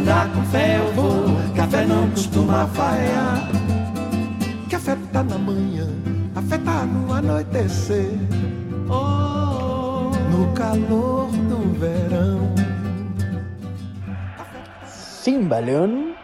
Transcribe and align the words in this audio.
andar 0.00 0.32
com 0.32 0.42
fé 0.46 0.78
eu 0.78 0.92
vou, 0.94 1.26
café 1.54 1.84
não 1.84 2.10
costuma 2.10 2.66
falhar. 2.68 3.48
Café 4.70 4.96
tá 5.12 5.22
na 5.22 5.36
manhã, 5.36 5.86
café 6.34 6.58
tá 6.58 6.84
no 6.86 7.12
anoitecer. 7.12 8.12
Oh, 8.88 10.10
no 10.30 10.52
calor 10.54 11.28
do 11.30 11.78
verão. 11.78 12.54
Sin 14.86 15.48
balón. 15.48 16.14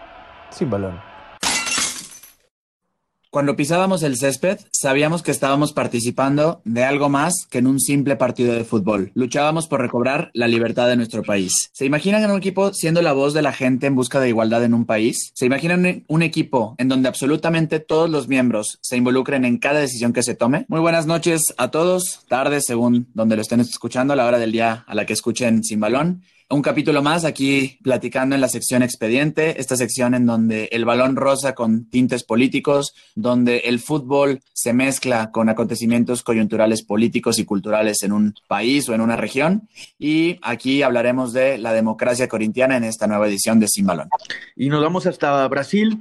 Cuando 3.36 3.54
pisábamos 3.54 4.02
el 4.02 4.16
césped, 4.16 4.60
sabíamos 4.72 5.22
que 5.22 5.30
estábamos 5.30 5.74
participando 5.74 6.62
de 6.64 6.84
algo 6.84 7.10
más 7.10 7.34
que 7.50 7.58
en 7.58 7.66
un 7.66 7.80
simple 7.80 8.16
partido 8.16 8.54
de 8.54 8.64
fútbol. 8.64 9.12
Luchábamos 9.12 9.68
por 9.68 9.82
recobrar 9.82 10.30
la 10.32 10.48
libertad 10.48 10.88
de 10.88 10.96
nuestro 10.96 11.22
país. 11.22 11.68
¿Se 11.74 11.84
imaginan 11.84 12.24
en 12.24 12.30
un 12.30 12.38
equipo 12.38 12.72
siendo 12.72 13.02
la 13.02 13.12
voz 13.12 13.34
de 13.34 13.42
la 13.42 13.52
gente 13.52 13.88
en 13.88 13.94
busca 13.94 14.20
de 14.20 14.30
igualdad 14.30 14.64
en 14.64 14.72
un 14.72 14.86
país? 14.86 15.32
¿Se 15.34 15.44
imaginan 15.44 16.04
un 16.08 16.22
equipo 16.22 16.76
en 16.78 16.88
donde 16.88 17.10
absolutamente 17.10 17.78
todos 17.78 18.08
los 18.08 18.26
miembros 18.26 18.78
se 18.80 18.96
involucren 18.96 19.44
en 19.44 19.58
cada 19.58 19.80
decisión 19.80 20.14
que 20.14 20.22
se 20.22 20.34
tome? 20.34 20.64
Muy 20.68 20.80
buenas 20.80 21.04
noches 21.04 21.42
a 21.58 21.70
todos, 21.70 22.20
tarde 22.28 22.62
según 22.62 23.08
donde 23.12 23.36
lo 23.36 23.42
estén 23.42 23.60
escuchando, 23.60 24.14
a 24.14 24.16
la 24.16 24.24
hora 24.24 24.38
del 24.38 24.52
día 24.52 24.86
a 24.88 24.94
la 24.94 25.04
que 25.04 25.12
escuchen 25.12 25.62
Sin 25.62 25.78
Balón 25.78 26.22
un 26.48 26.62
capítulo 26.62 27.02
más 27.02 27.24
aquí 27.24 27.78
platicando 27.82 28.36
en 28.36 28.40
la 28.40 28.48
sección 28.48 28.82
expediente, 28.82 29.60
esta 29.60 29.76
sección 29.76 30.14
en 30.14 30.26
donde 30.26 30.68
el 30.70 30.84
balón 30.84 31.16
rosa 31.16 31.54
con 31.54 31.86
tintes 31.86 32.22
políticos, 32.22 32.94
donde 33.16 33.58
el 33.64 33.80
fútbol 33.80 34.40
se 34.52 34.72
mezcla 34.72 35.32
con 35.32 35.48
acontecimientos 35.48 36.22
coyunturales 36.22 36.84
políticos 36.84 37.40
y 37.40 37.44
culturales 37.44 38.02
en 38.04 38.12
un 38.12 38.34
país 38.46 38.88
o 38.88 38.94
en 38.94 39.00
una 39.00 39.16
región. 39.16 39.68
Y 39.98 40.38
aquí 40.42 40.82
hablaremos 40.82 41.32
de 41.32 41.58
la 41.58 41.72
democracia 41.72 42.28
corintiana 42.28 42.76
en 42.76 42.84
esta 42.84 43.08
nueva 43.08 43.26
edición 43.26 43.58
de 43.58 43.66
Sin 43.66 43.86
Balón. 43.86 44.08
Y 44.54 44.68
nos 44.68 44.82
vamos 44.82 45.06
hasta 45.06 45.46
Brasil. 45.48 46.00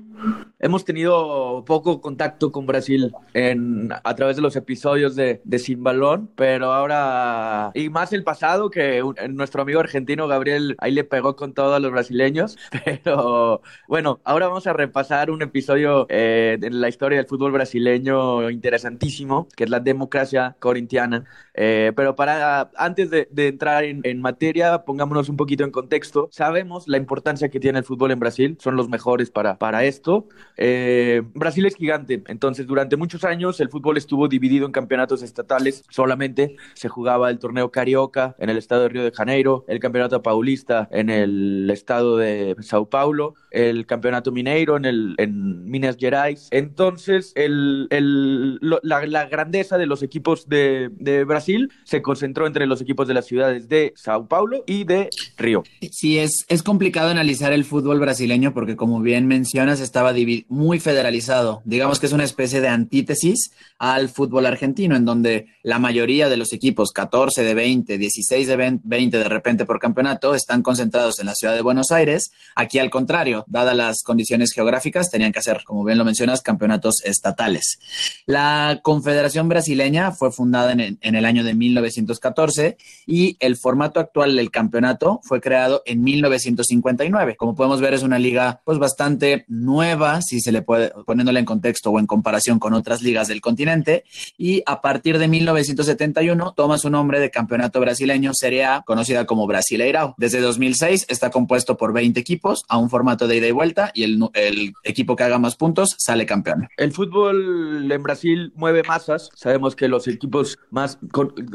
Hemos 0.59 0.85
tenido 0.85 1.63
poco 1.65 2.01
contacto 2.01 2.51
con 2.51 2.65
Brasil 2.65 3.11
en, 3.33 3.89
a 3.91 4.15
través 4.15 4.35
de 4.35 4.41
los 4.41 4.55
episodios 4.55 5.15
de, 5.15 5.41
Sin 5.59 5.83
Balón, 5.83 6.29
pero 6.35 6.73
ahora, 6.73 7.71
y 7.73 7.89
más 7.89 8.13
el 8.13 8.23
pasado, 8.23 8.69
que 8.69 9.03
nuestro 9.29 9.61
amigo 9.61 9.79
argentino 9.79 10.27
Gabriel 10.27 10.75
ahí 10.79 10.91
le 10.91 11.03
pegó 11.03 11.35
con 11.35 11.53
todos 11.53 11.81
los 11.81 11.91
brasileños, 11.91 12.57
pero 12.85 13.61
bueno, 13.87 14.21
ahora 14.23 14.47
vamos 14.47 14.67
a 14.67 14.73
repasar 14.73 15.29
un 15.29 15.41
episodio 15.41 16.07
eh, 16.09 16.57
de 16.59 16.69
la 16.71 16.89
historia 16.89 17.17
del 17.17 17.27
fútbol 17.27 17.51
brasileño 17.51 18.49
interesantísimo, 18.49 19.47
que 19.55 19.65
es 19.65 19.69
la 19.69 19.79
democracia 19.79 20.55
corintiana. 20.59 21.25
Eh, 21.55 21.93
pero 21.95 22.15
para 22.15 22.71
antes 22.75 23.09
de, 23.09 23.27
de 23.31 23.47
entrar 23.47 23.83
en, 23.83 24.01
en, 24.03 24.21
materia, 24.21 24.83
pongámonos 24.83 25.29
un 25.29 25.37
poquito 25.37 25.63
en 25.63 25.71
contexto. 25.71 26.27
Sabemos 26.31 26.87
la 26.87 26.97
importancia 26.97 27.49
que 27.49 27.59
tiene 27.59 27.79
el 27.79 27.85
fútbol 27.85 28.11
en 28.11 28.19
Brasil, 28.19 28.57
son 28.59 28.75
los 28.75 28.89
mejores 28.89 29.31
para, 29.31 29.57
para 29.57 29.85
esto. 29.85 30.27
Eh, 30.57 31.23
Brasil 31.33 31.65
es 31.65 31.75
gigante, 31.75 32.23
entonces 32.27 32.67
durante 32.67 32.97
muchos 32.97 33.23
años 33.23 33.59
el 33.59 33.69
fútbol 33.69 33.97
estuvo 33.97 34.27
dividido 34.27 34.65
en 34.65 34.71
campeonatos 34.71 35.23
estatales 35.23 35.83
solamente. 35.89 36.55
Se 36.73 36.89
jugaba 36.89 37.29
el 37.29 37.39
torneo 37.39 37.71
Carioca 37.71 38.35
en 38.39 38.49
el 38.49 38.57
estado 38.57 38.83
de 38.83 38.89
Río 38.89 39.03
de 39.03 39.11
Janeiro, 39.11 39.65
el 39.67 39.79
campeonato 39.79 40.21
paulista 40.21 40.87
en 40.91 41.09
el 41.09 41.69
estado 41.71 42.17
de 42.17 42.55
Sao 42.59 42.89
Paulo, 42.89 43.35
el 43.51 43.85
campeonato 43.85 44.31
mineiro 44.31 44.77
en, 44.77 44.85
el, 44.85 45.15
en 45.17 45.69
Minas 45.69 45.97
Gerais. 45.97 46.49
Entonces, 46.51 47.31
el, 47.35 47.87
el, 47.89 48.59
la, 48.61 49.05
la, 49.05 49.25
grandeza 49.25 49.77
de 49.77 49.85
los 49.85 50.03
equipos 50.03 50.47
de, 50.47 50.89
de, 50.97 51.23
Brasil 51.23 51.44
se 51.83 52.01
concentró 52.01 52.47
entre 52.47 52.65
los 52.65 52.81
equipos 52.81 53.07
de 53.07 53.13
las 53.13 53.25
ciudades 53.25 53.69
de 53.69 53.93
Sao 53.95 54.27
Paulo 54.27 54.63
y 54.65 54.83
de 54.83 55.09
Río. 55.37 55.63
Sí, 55.91 56.17
es, 56.17 56.45
es 56.47 56.63
complicado 56.63 57.09
analizar 57.09 57.53
el 57.53 57.65
fútbol 57.65 57.99
brasileño 57.99 58.53
porque, 58.53 58.75
como 58.75 59.01
bien 59.01 59.27
mencionas, 59.27 59.79
estaba 59.79 60.13
muy 60.47 60.79
federalizado. 60.79 61.61
Digamos 61.65 61.99
que 61.99 62.05
es 62.05 62.13
una 62.13 62.23
especie 62.23 62.61
de 62.61 62.67
antítesis 62.67 63.51
al 63.77 64.09
fútbol 64.09 64.45
argentino, 64.45 64.95
en 64.95 65.05
donde 65.05 65.47
la 65.63 65.79
mayoría 65.79 66.29
de 66.29 66.37
los 66.37 66.53
equipos, 66.53 66.91
14 66.91 67.43
de 67.43 67.53
20, 67.53 67.97
16 67.97 68.47
de 68.47 68.79
20 68.83 69.17
de 69.17 69.29
repente 69.29 69.65
por 69.65 69.79
campeonato, 69.79 70.35
están 70.35 70.61
concentrados 70.61 71.19
en 71.19 71.27
la 71.27 71.35
ciudad 71.35 71.53
de 71.55 71.61
Buenos 71.61 71.91
Aires. 71.91 72.31
Aquí, 72.55 72.79
al 72.79 72.89
contrario, 72.89 73.43
dadas 73.47 73.75
las 73.75 74.03
condiciones 74.03 74.51
geográficas, 74.53 75.11
tenían 75.11 75.31
que 75.31 75.39
hacer, 75.39 75.63
como 75.65 75.83
bien 75.83 75.97
lo 75.97 76.05
mencionas, 76.05 76.41
campeonatos 76.41 77.03
estatales. 77.03 77.79
La 78.25 78.79
Confederación 78.83 79.49
Brasileña 79.49 80.11
fue 80.11 80.31
fundada 80.31 80.71
en, 80.71 80.97
en 81.01 81.15
el 81.15 81.25
año 81.25 81.34
de 81.43 81.53
1914 81.53 82.77
y 83.05 83.37
el 83.39 83.57
formato 83.57 83.99
actual 83.99 84.35
del 84.35 84.51
campeonato 84.51 85.19
fue 85.23 85.41
creado 85.41 85.81
en 85.85 86.03
1959. 86.03 87.35
Como 87.35 87.55
podemos 87.55 87.81
ver, 87.81 87.93
es 87.93 88.03
una 88.03 88.19
liga 88.19 88.61
pues 88.63 88.77
bastante 88.79 89.45
nueva, 89.47 90.21
si 90.21 90.39
se 90.41 90.51
le 90.51 90.61
puede, 90.61 90.91
poniéndola 91.05 91.39
en 91.39 91.45
contexto 91.45 91.91
o 91.91 91.99
en 91.99 92.07
comparación 92.07 92.59
con 92.59 92.73
otras 92.73 93.01
ligas 93.01 93.27
del 93.27 93.41
continente, 93.41 94.03
y 94.37 94.63
a 94.65 94.81
partir 94.81 95.17
de 95.17 95.27
1971 95.27 96.53
toma 96.55 96.77
su 96.77 96.89
nombre 96.89 97.19
de 97.19 97.31
Campeonato 97.31 97.79
Brasileño 97.79 98.33
Serie 98.33 98.65
A, 98.65 98.83
conocida 98.85 99.25
como 99.25 99.47
Brasileirao. 99.47 100.15
Desde 100.17 100.41
2006 100.41 101.05
está 101.09 101.29
compuesto 101.29 101.77
por 101.77 101.93
20 101.93 102.19
equipos 102.19 102.65
a 102.67 102.77
un 102.77 102.89
formato 102.89 103.27
de 103.27 103.37
ida 103.37 103.47
y 103.47 103.51
vuelta 103.51 103.91
y 103.93 104.03
el, 104.03 104.19
el 104.33 104.73
equipo 104.83 105.15
que 105.15 105.23
haga 105.23 105.39
más 105.39 105.55
puntos 105.55 105.95
sale 105.97 106.25
campeón. 106.25 106.67
El 106.77 106.91
fútbol 106.91 107.91
en 107.91 108.03
Brasil 108.03 108.53
mueve 108.55 108.83
masas. 108.83 109.29
Sabemos 109.35 109.75
que 109.75 109.87
los 109.87 110.07
equipos 110.07 110.57
más, 110.69 110.99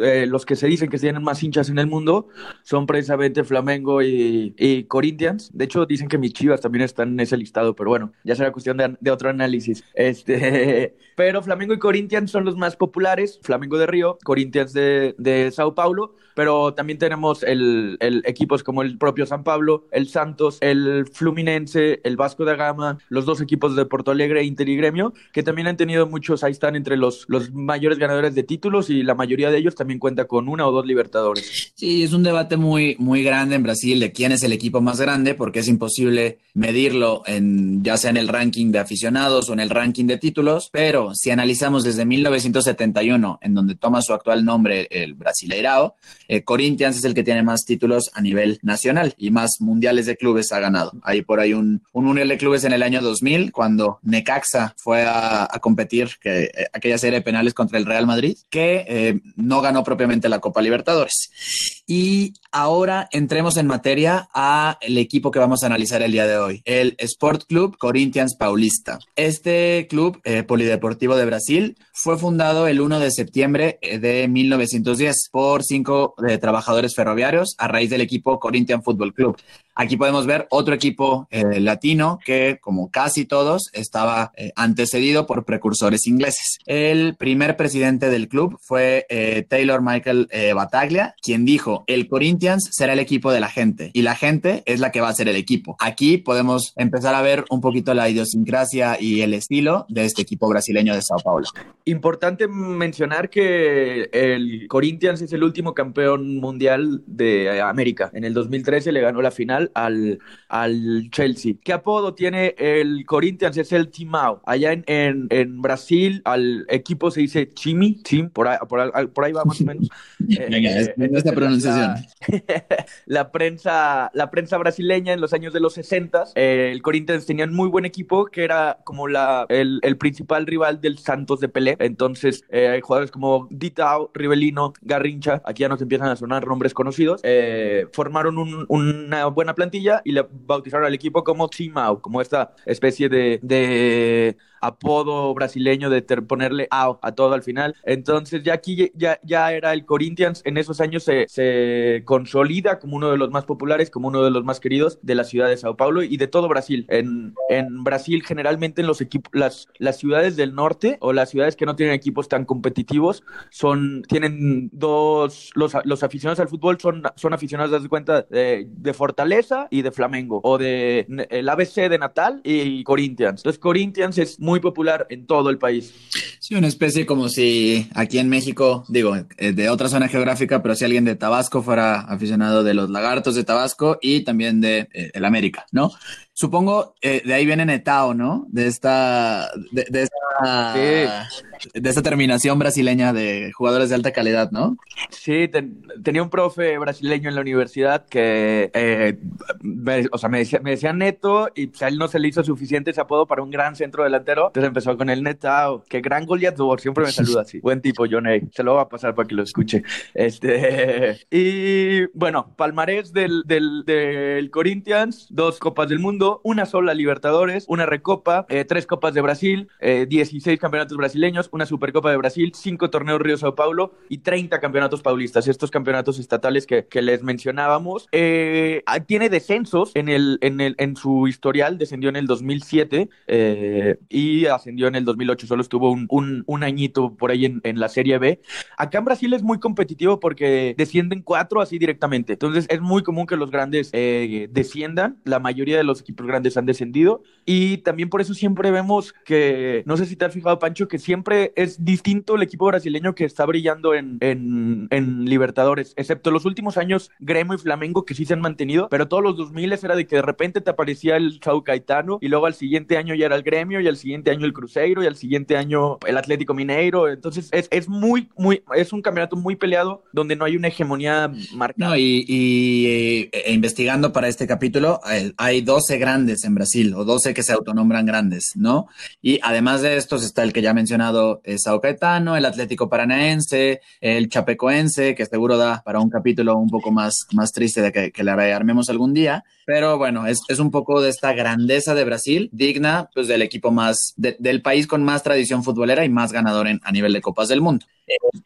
eh, 0.03 0.27
los 0.27 0.47
que 0.47 0.57
se 0.57 0.67
dicen 0.67 0.89
que 0.89 0.99
tienen 0.99 1.23
más 1.23 1.43
hinchas 1.43 1.69
en 1.69 1.79
el 1.79 1.87
mundo 1.87 2.29
son 2.63 2.87
precisamente 2.87 3.45
Flamengo 3.45 4.03
y, 4.03 4.55
y 4.59 4.85
Corinthians. 4.85 5.51
De 5.53 5.65
hecho, 5.65 5.87
dicen 5.87 6.09
que 6.09 6.19
mis 6.19 6.33
chivas 6.33 6.61
también 6.61 6.85
están 6.85 7.11
en 7.11 7.21
ese 7.21 7.37
listado, 7.37 7.75
pero 7.75 7.91
bueno, 7.91 8.13
ya 8.25 8.35
será 8.35 8.53
cuestión 8.53 8.77
de, 8.77 8.97
de, 9.01 9.11
otro 9.11 9.31
análisis. 9.31 9.85
Este, 9.95 10.97
pero 11.17 11.43
Flamengo 11.43 11.75
y 11.75 11.79
Corinthians 11.79 12.31
son 12.31 12.45
los 12.45 12.57
más 12.57 12.77
populares. 12.77 13.41
Flamengo 13.43 13.79
de 13.79 13.87
Río, 13.87 14.19
Corinthians 14.25 14.73
de, 14.73 15.15
de 15.19 15.51
Sao 15.51 15.75
Paulo, 15.75 16.15
pero 16.35 16.75
también 16.75 16.99
tenemos 16.99 17.43
el, 17.43 17.97
el, 18.01 18.23
equipos 18.25 18.63
como 18.63 18.83
el 18.83 18.99
propio 18.99 19.27
San 19.27 19.45
Pablo, 19.45 19.87
el 19.91 20.09
Santos, 20.09 20.59
el 20.61 21.07
Fluminense, 21.13 22.01
el 22.05 22.17
Vasco 22.17 22.45
da 22.45 22.55
Gama, 22.55 22.99
los 23.09 23.27
dos 23.27 23.41
equipos 23.41 23.77
de 23.77 23.85
Porto 23.85 24.11
Alegre, 24.11 24.45
Inter 24.45 24.69
y 24.69 24.77
Gremio, 24.77 25.13
que 25.33 25.43
también 25.43 25.69
han 25.69 25.77
tenido 25.77 26.07
muchos, 26.07 26.43
ahí 26.45 26.53
están 26.53 26.77
entre 26.77 26.97
los, 26.97 27.27
los 27.29 27.53
mayores 27.53 27.99
ganadores 27.99 28.35
de 28.35 28.43
títulos 28.43 28.91
y 28.91 29.03
la 29.03 29.15
mayoría 29.15 29.51
de 29.51 29.60
ellos 29.61 29.75
también 29.75 29.99
cuenta 29.99 30.27
con 30.27 30.49
una 30.49 30.67
o 30.67 30.73
dos 30.73 30.87
Libertadores. 30.87 31.73
Sí, 31.75 32.03
es 32.03 32.13
un 32.13 32.23
debate 32.23 32.57
muy, 32.57 32.97
muy 32.99 33.23
grande 33.23 33.55
en 33.55 33.63
Brasil 33.63 34.01
de 34.01 34.13
quién 34.13 34.33
es 34.33 34.43
el 34.43 34.53
equipo 34.53 34.81
más 34.81 35.01
grande, 35.01 35.35
porque 35.35 35.61
es 35.61 35.69
imposible 35.69 36.39
medirlo 36.55 37.23
en 37.27 37.83
ya 37.83 37.97
sea 37.97 38.11
en 38.11 38.17
el 38.17 38.29
ranking 38.29 38.73
de 38.73 38.79
aficionados 38.79 39.49
o 39.49 39.53
en 39.53 39.61
el 39.61 39.71
ranking 39.71 40.07
de 40.07 40.19
títulos, 40.19 40.69
pero 40.73 41.15
si 41.15 41.31
analizamos 41.31 41.85
desde 41.85 42.05
1971, 42.05 43.39
en 43.43 43.55
donde 43.55 43.75
toma 43.75 44.03
su 44.03 44.13
actual 44.13 44.45
nombre 44.45 44.89
el 44.91 45.15
Brasileirao, 45.15 45.95
eh, 46.29 46.43
Corinthians 46.43 46.99
es 46.99 47.05
el 47.05 47.15
que 47.15 47.23
tiene 47.23 47.43
más 47.43 47.65
títulos 47.65 48.11
a 48.15 48.21
nivel 48.21 48.59
nacional 48.63 49.15
y 49.17 49.31
más 49.31 49.61
mundiales 49.61 50.07
de 50.07 50.17
clubes 50.17 50.53
ha 50.53 50.61
ganado. 50.61 50.93
Hay 51.03 51.23
por 51.23 51.41
ahí 51.41 51.53
un, 51.53 51.83
un 51.93 52.05
mundial 52.05 52.29
de 52.29 52.39
clubes 52.39 52.65
en 52.65 52.73
el 52.73 52.83
año 52.83 53.01
2000, 53.01 53.53
cuando 53.53 53.99
Necaxa 54.03 54.75
fue 54.77 55.05
a, 55.07 55.49
competir, 55.61 56.11
eh, 56.25 56.51
aquella 56.73 56.99
serie 56.99 57.19
de 57.19 57.25
penales 57.25 57.55
contra 57.55 57.79
el 57.79 57.87
Real 57.87 58.07
Madrid, 58.07 58.37
que 58.49 58.85
eh, 58.89 59.21
no 59.51 59.61
ganó 59.61 59.83
propiamente 59.83 60.29
la 60.29 60.39
Copa 60.39 60.63
Libertadores. 60.63 61.80
Y 61.93 62.35
ahora 62.53 63.09
entremos 63.11 63.57
en 63.57 63.67
materia 63.67 64.29
a 64.33 64.79
el 64.81 64.97
equipo 64.97 65.33
que 65.33 65.41
vamos 65.41 65.65
a 65.65 65.67
analizar 65.67 66.03
el 66.03 66.13
día 66.13 66.25
de 66.25 66.39
hoy, 66.39 66.63
el 66.65 66.95
Sport 66.99 67.47
Club 67.49 67.77
Corinthians 67.79 68.37
Paulista. 68.37 69.01
Este 69.17 69.89
club 69.91 70.21
eh, 70.23 70.45
polideportivo 70.45 71.17
de 71.17 71.27
Brasil 71.27 71.77
fue 72.03 72.17
fundado 72.17 72.67
el 72.67 72.81
1 72.81 72.99
de 72.99 73.11
septiembre 73.11 73.79
eh, 73.83 73.99
de 73.99 74.27
1910 74.27 75.29
por 75.31 75.63
cinco 75.63 76.15
eh, 76.27 76.39
trabajadores 76.39 76.95
ferroviarios 76.95 77.55
a 77.59 77.69
raíz 77.69 77.91
del 77.91 78.01
equipo 78.01 78.41
Corinthians 78.41 78.85
Football 78.85 79.13
Club. 79.13 79.37
Aquí 79.75 79.97
podemos 79.97 80.27
ver 80.27 80.47
otro 80.51 80.75
equipo 80.75 81.27
latino 81.31 82.19
que, 82.23 82.59
como 82.61 82.91
casi 82.91 83.25
todos, 83.25 83.71
estaba 83.73 84.31
eh, 84.37 84.53
antecedido 84.55 85.27
por 85.27 85.47
precursores 85.47 86.07
ingleses. 86.07 86.59
El 86.67 87.17
primer 87.17 87.57
presidente 87.57 88.11
del 88.11 88.29
club 88.29 88.59
fue 88.61 89.07
Taylor 89.49 89.81
Michael 89.81 90.29
Bataglia, 90.55 91.15
quien 91.23 91.47
dijo, 91.47 91.80
el 91.87 92.09
Corinthians 92.09 92.69
será 92.73 92.93
el 92.93 92.99
equipo 92.99 93.33
de 93.33 93.41
la 93.41 93.49
gente 93.49 93.91
y 93.93 94.03
la 94.03 94.15
gente 94.15 94.63
es 94.67 94.81
la 94.81 94.91
que 94.91 95.01
va 95.01 95.09
a 95.09 95.15
ser 95.15 95.29
el 95.29 95.37
equipo. 95.37 95.77
Aquí 95.81 96.19
podemos 96.19 96.73
empezar 96.77 97.15
a 97.15 97.23
ver 97.23 97.45
un 97.51 97.61
poquito 97.61 97.95
la 97.95 98.09
idiosincrasia 98.09 99.01
y 99.01 99.23
el 99.23 99.35
estilo 99.35 99.87
de 99.89 100.05
este 100.05 100.23
equipo 100.23 100.49
brasileño 100.49 100.95
de 100.95 101.03
Sao 101.03 101.19
Paulo. 101.19 101.47
Importante 101.85 102.49
mencionar 102.49 103.31
que 103.31 104.09
el 104.13 104.67
Corinthians 104.69 105.23
es 105.23 105.33
el 105.33 105.43
último 105.43 105.75
campeón 105.75 106.37
mundial 106.37 107.03
de 107.07 107.61
América. 107.61 108.11
En 108.15 108.25
el 108.25 108.35
2013 108.35 108.93
le 108.93 109.01
ganó 109.01 109.23
la 109.23 109.31
final 109.31 109.71
al, 109.75 110.19
al, 110.49 111.09
Chelsea. 111.11 111.55
¿Qué 111.63 111.73
apodo 111.73 112.15
tiene 112.15 112.55
el 112.59 113.05
Corinthians? 113.07 113.57
Es 113.57 113.73
el 113.73 113.89
Timao. 113.89 114.41
Allá 114.45 114.73
en, 114.73 114.85
en, 114.87 115.27
en 115.31 115.63
Brasil, 115.63 116.23
al 116.25 116.67
equipo 116.69 117.11
se 117.11 117.21
dice 117.21 117.51
Chimi, 117.53 118.03
Chim, 118.03 118.31
por 118.31 118.49
ahí, 118.49 118.59
por 118.69 118.81
ahí, 118.81 119.07
por 119.07 119.25
ahí 119.25 119.33
va 119.33 119.45
más 119.45 119.61
o 119.61 119.65
menos. 119.65 119.89
Venga, 120.19 120.71
es, 120.71 120.91
esta 120.97 121.33
pronunciación. 121.33 121.70
La, 123.07 123.33
prensa, 123.33 124.11
la 124.15 124.31
prensa 124.31 124.59
brasileña 124.59 125.13
en 125.13 125.21
los 125.21 125.33
años 125.33 125.53
de 125.53 125.61
los 125.61 125.75
60, 125.75 126.25
eh, 126.35 126.71
el 126.73 126.83
Corinthians 126.83 127.27
tenía 127.27 127.45
un 127.45 127.55
muy 127.55 127.69
buen 127.69 127.85
equipo 127.85 128.27
que 128.27 128.45
era 128.45 128.79
como 128.85 129.09
la, 129.09 129.47
el, 129.49 129.81
principal 129.99 130.47
rival 130.47 130.81
del 130.81 130.99
Santos 130.99 131.41
de 131.41 131.49
Pelé. 131.49 131.77
Entonces, 131.79 132.45
eh, 132.51 132.69
hay 132.69 132.81
jugadores 132.81 133.11
como 133.11 133.49
Ditao, 133.51 134.11
Rivelino, 134.15 134.73
Garrincha, 134.83 135.43
aquí 135.45 135.63
ya 135.63 135.69
nos 135.69 135.83
empiezan 135.83 136.09
a 136.09 136.17
sonar 136.17 136.47
nombres 136.47 136.75
conocidos, 136.75 137.21
eh, 137.25 137.87
formaron 137.93 138.39
un, 138.39 138.67
una 138.69 139.27
buena 139.27 139.55
plantilla 139.55 140.03
y 140.05 140.13
le 140.13 140.27
bautizaron 140.31 140.87
al 140.87 140.95
equipo 140.95 141.25
como 141.25 141.49
Timao, 141.49 142.01
como 142.01 142.21
esta 142.21 142.55
especie 142.67 143.09
de 143.09 144.37
apodo 144.61 145.33
brasileño 145.35 145.91
de 145.91 146.03
ponerle 146.03 146.69
AO 146.71 146.99
a 147.03 147.13
todo 147.13 147.35
al 147.35 147.43
final. 147.43 147.75
Entonces 147.85 148.43
ya 148.43 148.55
aquí 148.55 148.91
ya, 148.95 149.21
ya 149.23 149.53
era 149.53 149.73
el 149.73 149.85
Corinthians, 149.85 150.43
en 150.45 150.57
esos 150.57 150.81
años 150.81 151.03
se, 151.03 151.27
se, 151.29 152.03
consolida 152.05 152.79
como 152.79 152.97
uno 152.97 153.11
de 153.11 153.17
los 153.17 153.31
más 153.31 153.45
populares, 153.45 153.91
como 153.91 154.09
uno 154.09 154.23
de 154.23 154.31
los 154.31 154.45
más 154.45 154.61
queridos 154.61 154.99
de 155.03 155.15
la 155.15 155.25
ciudad 155.25 155.49
de 155.49 155.57
Sao 155.57 155.77
Paulo 155.77 156.03
y 156.03 156.17
de 156.17 156.27
todo 156.27 156.49
Brasil. 156.49 156.87
En, 156.89 157.35
en 157.49 157.85
Brasil 157.85 158.23
generalmente 158.25 158.81
en 158.81 158.87
los 158.87 159.01
equipos, 159.01 159.31
las, 159.33 159.69
las 159.79 159.99
ciudades 159.99 160.37
del 160.37 160.55
norte 160.55 160.99
o 161.01 161.13
las 161.13 161.31
ciudades 161.31 161.57
que 161.57 161.67
no 161.67 161.77
tienen 161.77 161.95
equipos 161.95 162.29
tan 162.29 162.45
competitivos 162.45 163.23
son, 163.51 164.03
tienen 164.09 164.71
dos, 164.73 165.51
los, 165.55 165.75
los 165.85 166.03
aficionados 166.03 166.41
al 166.41 166.49
fútbol 166.49 166.79
son, 166.81 167.03
son 167.17 167.33
aficionados, 167.33 167.83
de 167.83 167.89
cuenta, 167.89 168.23
de, 168.23 168.67
de 168.69 168.95
Fortaleza 168.95 169.69
y 169.71 169.83
de 169.83 169.93
Flamengo 169.93 170.41
o 170.45 170.59
de 170.59 171.07
el 171.31 171.49
ABC 171.49 171.89
de 171.89 171.99
Natal 171.99 172.41
y 172.45 172.83
Corinthians. 172.85 173.41
Entonces 173.41 173.59
Corinthians 173.59 174.19
es 174.19 174.41
muy 174.41 174.50
muy 174.51 174.61
popular 174.61 175.07
en 175.11 175.27
todo 175.27 175.49
el 175.49 175.59
país. 175.59 175.95
Sí, 176.41 176.55
una 176.57 176.67
especie 176.67 177.07
como 177.07 177.29
si 177.29 177.89
aquí 177.95 178.19
en 178.19 178.29
México, 178.29 178.85
digo, 178.89 179.17
eh, 179.17 179.53
de 179.53 179.69
otra 179.71 179.89
zona 179.89 180.09
geográfica, 180.09 180.61
pero 180.63 180.75
si 180.75 180.85
alguien 180.85 181.05
de 181.05 181.15
Tabasco 181.15 181.63
fuera 181.63 182.01
aficionado 182.01 182.65
de 182.65 182.75
los 182.75 182.91
lagartos 182.91 183.37
de 183.37 183.45
Tabasco 183.45 183.99
y 184.03 184.25
también 184.25 184.61
de 184.61 184.89
eh, 184.93 185.13
el 185.15 185.25
América, 185.25 185.67
¿no? 185.71 185.93
Supongo 186.41 186.95
eh, 187.03 187.21
de 187.23 187.35
ahí 187.35 187.45
viene 187.45 187.67
Netao, 187.67 188.15
¿no? 188.15 188.47
De 188.49 188.67
esta, 188.67 189.51
de, 189.73 189.85
de 189.91 190.05
esta, 190.05 190.73
sí. 190.73 191.69
de 191.79 191.91
esta 191.91 192.01
terminación 192.01 192.59
brasileña 192.59 193.13
de 193.13 193.53
jugadores 193.53 193.91
de 193.91 193.97
alta 193.97 194.11
calidad, 194.13 194.51
¿no? 194.51 194.79
Sí, 195.11 195.49
ten, 195.49 195.83
tenía 196.03 196.23
un 196.23 196.31
profe 196.31 196.79
brasileño 196.79 197.29
en 197.29 197.35
la 197.35 197.43
universidad 197.43 198.07
que, 198.07 198.71
eh, 198.73 199.19
me, 199.61 200.07
o 200.11 200.17
sea, 200.17 200.31
me 200.31 200.39
decía, 200.39 200.61
me 200.63 200.71
decía 200.71 200.95
Neto 200.95 201.51
y 201.55 201.67
pues, 201.67 201.83
a 201.83 201.89
él 201.89 201.99
no 201.99 202.09
se 202.09 202.19
le 202.19 202.29
hizo 202.29 202.43
suficiente 202.43 202.93
ese 202.93 203.03
apodo 203.03 203.27
para 203.27 203.43
un 203.43 203.51
gran 203.51 203.77
centro 203.77 204.03
delantero. 204.05 204.47
Entonces 204.47 204.69
empezó 204.69 204.97
con 204.97 205.11
el 205.11 205.23
Netao, 205.23 205.85
que 205.91 206.01
gran 206.01 206.25
goleador, 206.25 206.81
siempre 206.81 207.05
me 207.05 207.13
saluda 207.13 207.43
así. 207.43 207.61
Buen 207.61 207.83
tipo, 207.83 208.07
John 208.11 208.27
A. 208.27 208.41
Se 208.51 208.63
lo 208.63 208.77
va 208.77 208.83
a 208.85 208.89
pasar 208.89 209.15
para 209.15 209.29
que 209.29 209.35
lo 209.35 209.43
escuche. 209.43 209.83
Este, 210.15 211.19
y 211.31 212.07
bueno, 212.17 212.55
palmarés 212.57 213.13
del, 213.13 213.43
del, 213.45 213.85
del 213.85 214.51
Corinthians, 214.51 215.27
dos 215.29 215.59
copas 215.59 215.91
del 215.91 215.99
mundo 215.99 216.30
una 216.45 216.67
sola 216.67 216.95
Libertadores, 216.95 217.65
una 217.69 217.87
Recopa, 217.87 218.47
eh, 218.49 218.65
tres 218.65 218.87
Copas 218.87 219.15
de 219.15 219.21
Brasil, 219.21 219.69
eh, 219.81 220.07
16 220.09 220.59
campeonatos 220.59 220.97
brasileños, 220.97 221.49
una 221.53 221.67
Supercopa 221.67 222.11
de 222.11 222.17
Brasil, 222.17 222.53
cinco 222.55 222.91
torneos 222.91 223.21
Río 223.21 223.37
Sao 223.37 223.55
Paulo 223.55 223.95
y 224.09 224.19
30 224.19 224.61
campeonatos 224.61 225.03
paulistas, 225.03 225.49
estos 225.49 225.71
campeonatos 225.71 226.19
estatales 226.19 226.67
que, 226.67 226.87
que 226.87 227.03
les 227.03 227.23
mencionábamos. 227.23 228.09
Eh, 228.13 228.83
tiene 229.07 229.29
descensos 229.29 229.93
en, 229.95 230.09
el, 230.09 230.39
en, 230.41 230.61
el, 230.61 230.75
en 230.79 230.97
su 230.97 231.29
historial, 231.29 231.79
descendió 231.79 232.09
en 232.09 232.17
el 232.17 232.27
2007 232.27 233.09
eh, 233.27 233.99
y 234.09 234.47
ascendió 234.47 234.89
en 234.89 234.95
el 234.95 235.05
2008, 235.05 235.47
solo 235.47 235.63
estuvo 235.63 235.91
un, 235.91 236.07
un, 236.11 236.45
un 236.47 236.63
añito 236.63 237.17
por 237.17 237.31
ahí 237.31 237.45
en, 237.47 237.61
en, 237.65 237.81
la 237.81 237.89
Serie 237.89 238.19
B. 238.19 238.41
Acá 238.77 238.99
en 238.99 239.05
Brasil 239.05 239.33
es 239.33 239.43
muy 239.43 239.59
competitivo 239.59 240.21
porque 240.21 240.75
descienden 240.77 241.23
cuatro 241.23 241.61
así 241.61 241.79
directamente, 241.79 242.35
entonces 242.35 242.67
es 242.69 242.81
muy 242.81 243.03
común 243.03 243.27
que 243.27 243.37
los 243.37 243.51
grandes 243.51 243.91
eh, 243.93 244.49
desciendan, 244.51 245.19
la 245.25 245.39
mayoría 245.39 245.77
de 245.77 245.85
los 245.85 246.01
equipos 246.01 246.10
grandes 246.17 246.57
han 246.57 246.67
descendido 246.67 247.23
y 247.47 247.79
también 247.79 248.11
por 248.11 248.21
eso 248.21 248.35
siempre 248.35 248.71
vemos 248.71 249.15
que, 249.25 249.83
no 249.87 249.97
sé 249.97 250.07
si 250.07 250.17
te 250.17 250.25
has 250.27 250.35
fijado 250.35 250.59
Pancho, 250.59 250.89
que 250.89 250.99
siempre 250.99 251.53
es 251.57 251.85
distinto 251.85 252.37
el 252.37 252.43
equipo 252.43 252.67
brasileño 252.67 253.15
que 253.15 253.25
está 253.25 253.47
brillando 253.47 253.95
en, 253.95 254.19
en, 254.21 254.89
en 254.91 255.25
Libertadores, 255.25 255.95
excepto 255.97 256.31
los 256.31 256.45
últimos 256.45 256.77
años 256.77 257.11
Gremio 257.19 257.55
y 257.55 257.59
Flamengo 257.59 258.05
que 258.05 258.15
sí 258.15 258.25
se 258.27 258.35
han 258.35 258.41
mantenido, 258.41 258.89
pero 258.91 259.09
todos 259.09 259.23
los 259.23 259.37
2000 259.37 259.71
era 259.73 259.97
de 259.97 260.07
que 260.07 260.17
de 260.17 260.23
repente 260.23 260.61
te 260.61 260.71
aparecía 260.71 261.17
el 261.17 261.41
Sao 261.43 261.63
Caetano 261.63 262.19
y 262.21 262.29
luego 262.29 262.47
al 262.47 262.55
siguiente 262.55 262.97
año 262.97 263.15
ya 263.15 263.27
era 263.27 263.37
el 263.37 263.43
Gremio 263.43 263.81
y 263.81 263.87
al 263.87 263.97
siguiente 263.97 264.31
año 264.31 264.45
el 264.45 264.53
Cruzeiro 264.53 265.03
y 265.03 265.07
al 265.07 265.17
siguiente 265.17 265.57
año 265.57 265.99
el 266.07 266.17
Atlético 266.17 266.55
Mineiro, 266.55 267.09
entonces 267.09 267.49
es, 267.53 267.69
es 267.71 267.89
muy, 267.89 268.29
muy, 268.37 268.63
es 268.75 268.93
un 268.93 269.03
campeonato 269.03 269.37
muy 269.37 269.57
peleado 269.57 270.03
donde 270.13 270.37
no 270.37 270.45
hay 270.45 270.57
una 270.57 270.69
hegemonía 270.69 271.31
marcada. 271.55 271.91
No, 271.91 271.97
y, 271.97 272.25
y 272.27 273.29
eh, 273.33 273.53
investigando 273.53 274.13
para 274.13 274.29
este 274.29 274.47
capítulo, 274.47 275.01
eh, 275.11 275.33
hay 275.37 275.61
12 275.61 275.99
grandes 276.01 276.43
en 276.45 276.57
Brasil, 276.57 276.95
o 276.95 277.05
12 277.05 277.33
que 277.33 277.45
se 277.45 277.53
autonombran 277.53 278.07
grandes, 278.07 278.51
¿no? 278.57 278.89
Y 279.23 279.39
además 279.43 279.83
de 279.83 279.97
estos 279.97 280.25
está 280.25 280.43
el 280.43 280.53
que 280.53 280.63
ya 280.63 280.71
he 280.71 280.75
mencionado, 280.75 281.41
eh, 281.45 281.59
Sao 281.59 281.81
Caetano, 281.81 282.37
el 282.37 282.45
Atlético 282.45 282.89
Paranaense, 282.89 283.81
el 284.01 284.29
Chapecoense, 284.29 285.15
que 285.15 285.27
seguro 285.27 285.57
da 285.57 285.83
para 285.85 286.01
un 286.01 286.11
capítulo 286.11 286.57
un 286.57 286.69
poco 286.69 286.91
más, 286.91 287.27
más 287.33 287.53
triste 287.53 287.81
de 287.83 287.93
que, 287.93 288.11
que 288.11 288.25
le 288.25 288.33
armemos 288.33 288.91
algún 288.91 289.15
día. 289.15 289.45
Pero 289.67 289.99
bueno, 289.99 290.27
es, 290.27 290.41
es, 290.49 290.59
un 290.59 290.73
poco 290.73 291.01
de 291.01 291.11
esta 291.11 291.33
grandeza 291.33 291.95
de 291.95 292.05
Brasil, 292.05 292.49
digna 292.53 293.09
pues 293.15 293.29
del 293.29 293.43
equipo 293.43 293.71
más, 293.71 294.15
de, 294.17 294.37
del 294.41 294.63
país 294.63 294.87
con 294.87 295.05
más 295.05 295.23
tradición 295.23 295.63
futbolera 295.63 296.05
y 296.05 296.09
más 296.09 296.33
ganador 296.33 296.67
en, 296.67 296.81
a 296.83 296.91
nivel 296.91 297.13
de 297.13 297.21
Copas 297.21 297.49
del 297.49 297.61
Mundo. 297.61 297.87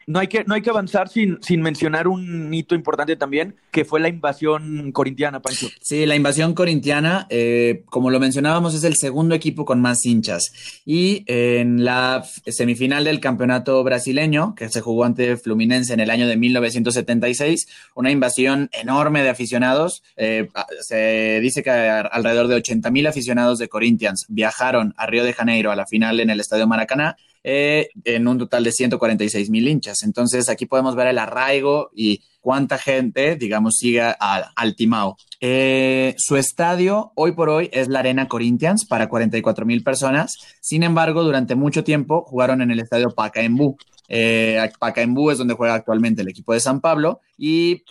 No 0.07 0.19
hay 0.19 0.29
que, 0.29 0.45
no 0.45 0.55
hay 0.55 0.63
que 0.63 0.71
avanzar 0.71 1.09
sin, 1.09 1.43
sin 1.43 1.63
mencionar 1.63 2.09
un 2.09 2.53
hito 2.53 2.75
importante 2.75 3.17
también, 3.17 3.57
que 3.71 3.85
fue 3.85 4.01
la 4.01 4.09
invasión 4.09 4.93
corintiana, 4.93 5.41
Pancho. 5.41 5.69
Sí, 5.81 6.07
la 6.07 6.15
invasión 6.15 6.55
corintiana, 6.55 7.27
eh, 7.31 7.83
como 7.87 8.11
lo 8.11 8.21
mencionábamos, 8.21 8.75
es 8.75 8.85
el 8.85 8.97
segundo 8.97 9.35
equipo 9.35 9.65
con 9.65 9.81
más 9.81 10.05
hinchas. 10.05 10.53
Y 10.85 11.25
en 11.27 11.85
la 11.85 12.25
semifinal 12.47 13.05
del 13.05 13.21
campeonato 13.21 13.83
brasileño, 13.83 14.55
que 14.55 14.69
se 14.69 14.81
jugó 14.81 15.05
ante 15.05 15.37
Fluminense 15.37 15.95
en 15.95 16.01
el 16.01 16.11
año 16.11 16.29
de 16.29 16.37
1976, 16.37 17.67
una 17.95 18.11
invasión 18.11 18.69
enorme 18.73 19.23
de 19.23 19.31
aficionados. 19.31 20.03
Eh, 20.17 20.49
se 20.81 21.41
dice 21.41 21.63
que 21.63 21.71
alrededor 21.71 22.49
de 22.49 22.57
80 22.57 22.91
mil 22.91 23.07
aficionados 23.07 23.59
de 23.59 23.69
Corinthians 23.69 24.27
viajaron 24.29 24.95
a 24.97 25.07
Río 25.07 25.25
de 25.25 25.33
Janeiro 25.33 25.71
a 25.71 25.77
la 25.77 25.87
final 25.87 26.21
en 26.21 26.31
el 26.31 26.41
Estadio 26.41 26.67
Maracaná 26.67 27.17
eh, 27.45 27.91
en 28.05 28.27
un 28.27 28.39
total 28.39 28.65
de 28.65 28.73
146 28.73 29.51
mil 29.51 29.69
hinchas. 29.69 30.03
Entonces 30.03 30.49
aquí 30.49 30.67
podemos 30.67 30.97
ver 30.97 31.09
el 31.09 31.19
arraigo 31.19 31.91
y 31.95 32.23
cuánta 32.41 32.79
gente, 32.79 33.37
digamos, 33.37 33.77
sigue 33.79 34.01
al, 34.03 34.77
Timao. 34.77 35.17
Eh, 35.41 36.15
su 36.19 36.37
estadio 36.37 37.13
hoy 37.15 37.33
por 37.33 37.49
hoy 37.51 37.71
es 37.73 37.89
la 37.89 38.01
Arena 38.01 38.29
Corinthians 38.29 38.87
para 38.87 39.09
44 39.09 39.65
mil 39.67 39.83
personas. 39.83 40.35
Sin 40.61 40.83
embargo, 40.83 41.23
durante 41.23 41.55
mucho 41.55 41.85
tiempo 41.85 42.25
jugaron 42.27 42.63
en 42.63 42.71
el 42.71 42.81
estadio 42.81 43.11
Pacaembu. 43.11 43.77
Eh, 44.09 44.71
Pacaembu 44.79 45.31
es 45.31 45.39
donde 45.39 45.55
juega 45.55 45.75
actualmente 45.75 46.23
el 46.23 46.29
equipo 46.29 46.53
de 46.53 46.61
San 46.61 46.81
Pablo 46.81 47.21
y 47.39 47.83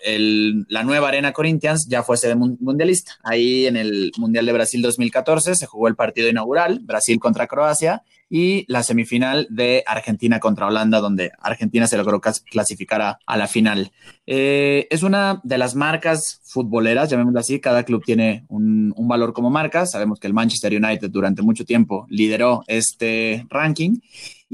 la 0.68 0.84
nueva 0.84 1.08
Arena 1.10 1.34
Corinthians 1.34 1.88
ya 1.88 2.04
fue 2.04 2.18
sede 2.18 2.36
mundialista. 2.36 3.14
Ahí 3.24 3.66
en 3.66 3.78
el 3.78 4.12
Mundial 4.18 4.46
de 4.46 4.54
Brasil 4.54 4.82
2014 4.82 5.56
se 5.56 5.66
jugó 5.66 5.88
el 5.88 5.96
partido 5.96 6.30
inaugural, 6.30 6.80
Brasil 6.84 7.20
contra 7.20 7.48
Croacia, 7.48 8.04
y 8.36 8.66
la 8.68 8.82
semifinal 8.82 9.46
de 9.52 9.84
Argentina 9.86 10.40
contra 10.40 10.66
Holanda, 10.66 11.00
donde 11.00 11.32
Argentina 11.40 11.86
se 11.86 11.98
logró 11.98 12.20
clasificar 12.20 13.00
a, 13.00 13.20
a 13.28 13.38
la 13.38 13.48
final. 13.48 13.92
Eh, 14.26 14.88
es 14.90 15.04
una 15.04 15.40
de 15.44 15.60
las 15.60 15.76
marcas 15.76 16.42
futboleras, 16.44 17.12
llamémoslo 17.12 17.40
así, 17.40 17.60
cada 17.60 17.84
club 17.84 18.04
tiene 18.04 18.46
un, 18.48 18.92
un, 18.96 19.08
valor 19.08 19.34
como 19.34 19.52
marca. 19.52 19.86
Sabemos 19.86 20.20
que 20.20 20.26
el 20.26 20.34
Manchester 20.34 20.74
United 20.74 21.12
durante 21.12 21.44
mucho 21.44 21.64
tiempo 21.64 22.08
lideró 22.10 22.64
este 22.66 23.46
ranking 23.50 24.00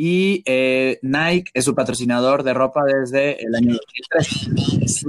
y 0.01 0.43
eh, 0.45 0.97
Nike 1.01 1.51
es 1.53 1.65
su 1.65 1.75
patrocinador 1.75 2.43
de 2.43 2.53
ropa 2.53 2.85
desde 2.85 3.43
el 3.45 3.53
año 3.53 3.73
2003. 3.73 5.05